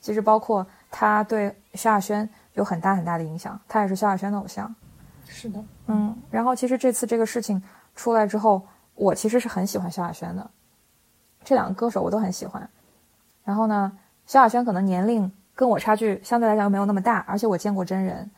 [0.00, 4.74] 其实包括他对萧亚轩有很大很大的影响，他也是萧亚轩的偶像。
[5.26, 6.16] 是的，嗯。
[6.30, 7.62] 然后其实这次这个事情
[7.94, 8.62] 出来之后。
[8.94, 10.50] 我其实是很喜欢萧亚轩的，
[11.42, 12.68] 这两个歌手我都很喜欢。
[13.42, 13.90] 然后呢，
[14.26, 18.30] 萧亚轩可能年龄跟我差距相对来讲没有那么大，而且我见过真人。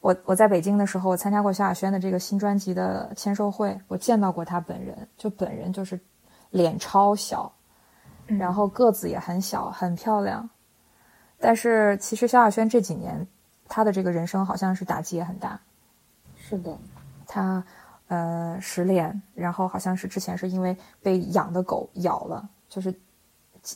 [0.00, 5.98] 我我在北京的时候，我参加过萧亚轩的这个新专辑的签售会，我见到过他本人，就本人就是
[6.50, 7.52] 脸超小，
[8.26, 10.48] 然后个子也很小，很漂亮。
[11.38, 13.26] 但是其实萧亚轩这几年
[13.68, 15.60] 他的这个人生好像是打击也很大。
[16.36, 16.76] 是的，
[17.26, 17.64] 他。
[18.08, 22.94] 呃，失恋，然后好像是之前是因为被养的狗咬了，就是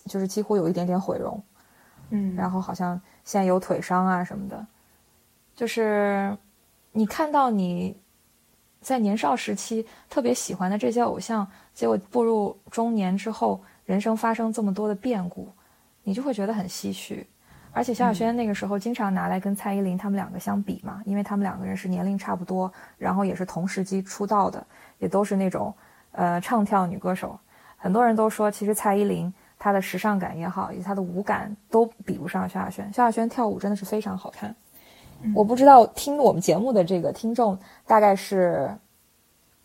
[0.04, 1.42] 就是几乎有一点点毁容，
[2.10, 2.94] 嗯，然后好像
[3.24, 4.64] 现在有腿伤啊什么的，
[5.60, 6.34] 就是
[6.90, 7.94] 你看到你
[8.80, 15.52] 在年少时期特别喜欢的这些偶像，结果步入中年之后，人生发生这么多的变故，
[16.02, 17.26] 你就会觉得很唏嘘。
[17.72, 25.74] 而且萧亚轩那个时候经常拿来跟蔡依林他们两个相比嘛，因为他们两个人是年龄差不多，然后也是同时期出道的，也都是那种
[26.12, 27.38] 呃唱跳女歌手。
[27.76, 32.90] 很多人都说，其实蔡依林她的时尚感也好，以及她的舞感都比不上萧亚轩。
[32.94, 34.56] 萧亚轩跳舞真的是非常好看。
[35.34, 38.70] 我不知道听我们节目的这个听众大概是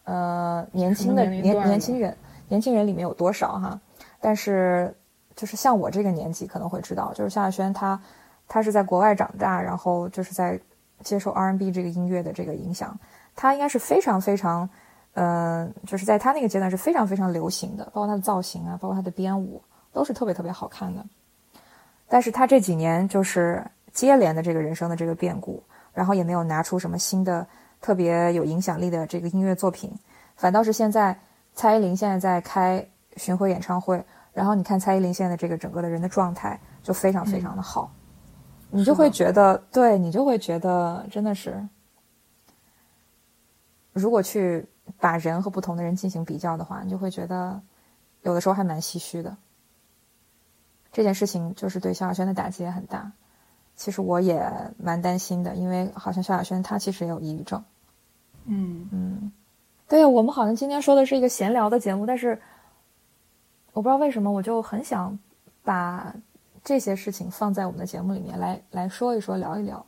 [0.03, 2.15] 呃年轻的年年轻人，
[2.47, 3.79] 年轻人里面有多少哈？
[4.19, 4.93] 但是
[5.35, 7.99] 就是像我这个年纪可能会知道，就是萧亚轩他
[8.47, 10.59] 他是在国外长大，然后就是在
[11.01, 12.97] 接受 R&B 这个音乐的这个影响，
[13.35, 14.67] 他应该是非常非常，
[15.13, 21.05] 呃，就是在他那个阶段是非常非常流行的，包括他的造型啊，包括他的编舞都是特别特别好看的。
[22.07, 27.47] 但是他这几年就是接连的这个人生的这个变故，然后也没有拿出什么新的
[27.81, 29.91] 特别有影响力的这个音乐作品，
[30.35, 31.17] 反倒是现在
[31.53, 32.85] 蔡依林现在在开
[33.15, 37.89] 巡回演唱会，然后你看蔡依林现在的这个整个的人的状态就非常非常的好，
[38.69, 41.65] 你就会觉得，对你就会觉得真的是，
[43.93, 44.67] 如果去
[44.99, 47.61] 把人和不同的人进行比较的话，你就会觉得
[48.23, 49.35] 有的时候还蛮唏嘘的。
[50.91, 53.11] 这件事情就是对萧亚轩的打击也很大，
[53.75, 57.63] 其实我也蛮担心的，因为好像萧亚轩她其实也有抑郁症。
[58.45, 59.31] 嗯嗯，
[59.87, 62.39] 对我们好像今天说的是一个闲聊的节目，但是
[63.73, 65.17] 我不知道为什么，我就很想
[65.63, 66.15] 把
[66.63, 69.85] 这些事情放在我们的节目里面来来说一说、聊一聊。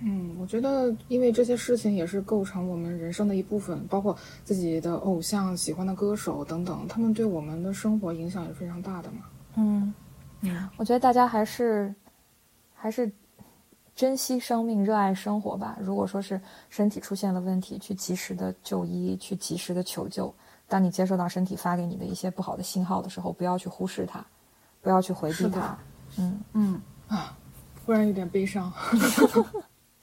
[0.00, 9.18] 嗯，我觉得因为这些事情也是构成我们人生的一部分，包括自己的偶像、喜欢的歌手等等，他们对我们的生活影响也是非常大的嘛。
[9.56, 9.92] 嗯，
[10.42, 11.92] 嗯我觉得大家还是
[12.80, 13.10] 还是
[13.96, 15.76] 珍惜生命、热爱生活吧。
[15.80, 20.32] 如果说是身体出现了问题，去及时的就医，去及时的求救。
[20.68, 24.24] 当你接受到身体发给你的一些不好的信号的时候，不要去忽视它，
[24.80, 25.76] 不要去回避它。
[26.18, 27.36] 嗯，嗯啊，
[27.84, 28.72] 忽然有点悲伤。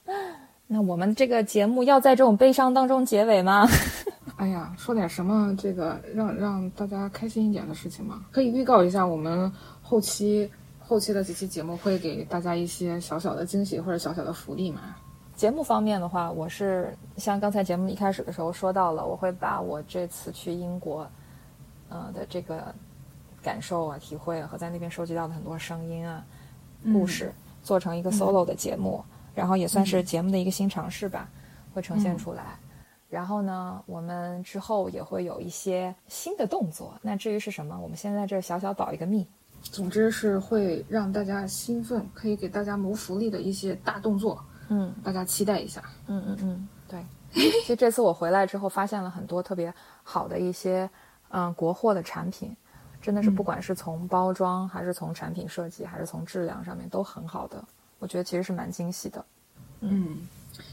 [0.68, 3.66] 那我们这个节目要在这种悲伤当中结尾吗？
[4.36, 8.26] 哎呀，说点什么这个让让大家开心一点的事情嘛？
[8.30, 9.50] 可以预告一下，我们
[9.80, 10.50] 后期
[10.88, 14.94] 后期的几期节目会给大家一些小小的惊喜或者小小的福利嘛？
[15.34, 21.04] 节目方面的话，我是像刚才节目一开始的时候说到了，我会把我这次去英国，
[21.88, 22.72] 呃的这个
[23.42, 26.24] 感受啊、体会和在那边收集到的很多声音啊、
[26.92, 27.34] 故事，
[27.64, 31.28] 做成一个 solo 的节目，然后也算是节目的一个新尝试吧，
[31.74, 32.56] 会呈现出来。
[33.10, 36.94] 然后呢，我们之后也会有一些新的动作。
[37.02, 39.26] 那至于是什么，我们先在这儿小小保一个密。
[39.62, 45.82] 总之是会让大家兴奋，可以给大家谋福利的一些大动作，嗯大家期待一下。
[46.06, 47.04] 嗯嗯嗯，对。
[47.32, 50.88] 其实这次我回来之后，发现了很多特别好的一些
[51.28, 52.56] 嗯国货的产品，
[53.02, 57.62] 真的是不管是从包装，还是从产品设计，还是从质量上面都很好的。
[57.98, 59.24] 我觉得其实是蛮惊喜的。
[59.80, 60.16] 嗯，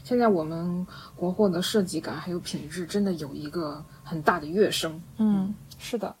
[0.04, 4.98] 现在我们国货的设计感还有品质真的有一个很大的跃升。
[5.18, 6.14] 嗯，是的。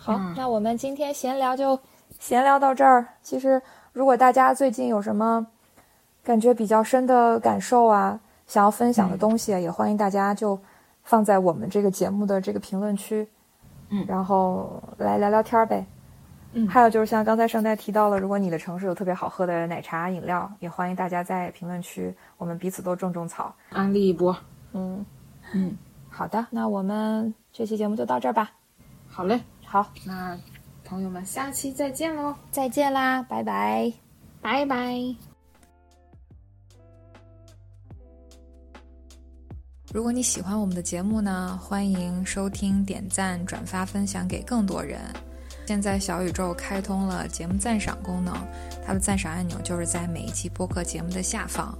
[0.00, 1.78] 好，嗯那我们今天闲聊就
[2.20, 3.04] 闲聊到这儿。
[3.20, 3.60] 其实，
[3.92, 5.44] 如果大家最近有什么
[6.22, 10.58] 感觉比较深的感受啊，想要分享的东西啊，也欢迎大家就
[11.02, 13.28] 放在我们这个节目的这个评论区，
[13.90, 15.84] 嗯然后来聊聊天儿呗。
[16.52, 23.54] 嗯还有就是像刚才圣代提到了，如果你的城市有特别好喝的奶茶饮料，也欢迎大家在评论区，我们彼此都种种草。
[23.70, 24.34] 安利一波。
[24.72, 25.04] 嗯，
[25.52, 25.76] 嗯，
[26.08, 28.50] 好的，那我们这期节目就到这儿吧。
[29.10, 29.40] 好嘞，
[29.70, 30.34] 好，那
[30.82, 33.92] 朋友们下期再见喽，再见啦，拜拜。
[34.40, 34.94] 拜拜。
[39.92, 45.00] 如果你喜欢我们的节目呢，欢迎收听、点赞、转发、分享给更多人。
[45.66, 48.34] 现在小宇宙开通了节目赞赏功能，
[48.86, 51.76] 它的赞赏按钮就是在每一期播客节目的下方。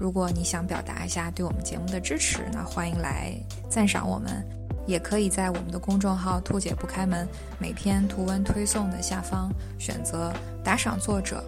[0.00, 3.34] 如果你想表达一下对我们节目的支持，那欢迎来
[3.68, 4.42] 赞赏我们，
[4.88, 7.28] 也可以在我们的公众号“兔姐不开门”
[7.60, 10.32] 每篇图文推送的下方选择
[10.64, 11.44] 打赏作者。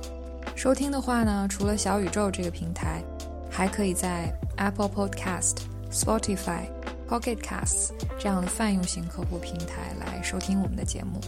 [0.55, 3.03] 收听的话呢，除了小宇宙这个平台，
[3.51, 5.57] 还可以在 Apple Podcast、
[5.91, 6.69] Spotify、
[7.09, 11.19] Pocket Casts 这样的泛用型客户平台来收听我们的节目。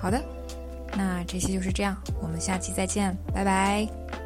[0.00, 0.20] 好的，
[0.96, 4.25] 那这期就是这样，我们下期再见，拜拜。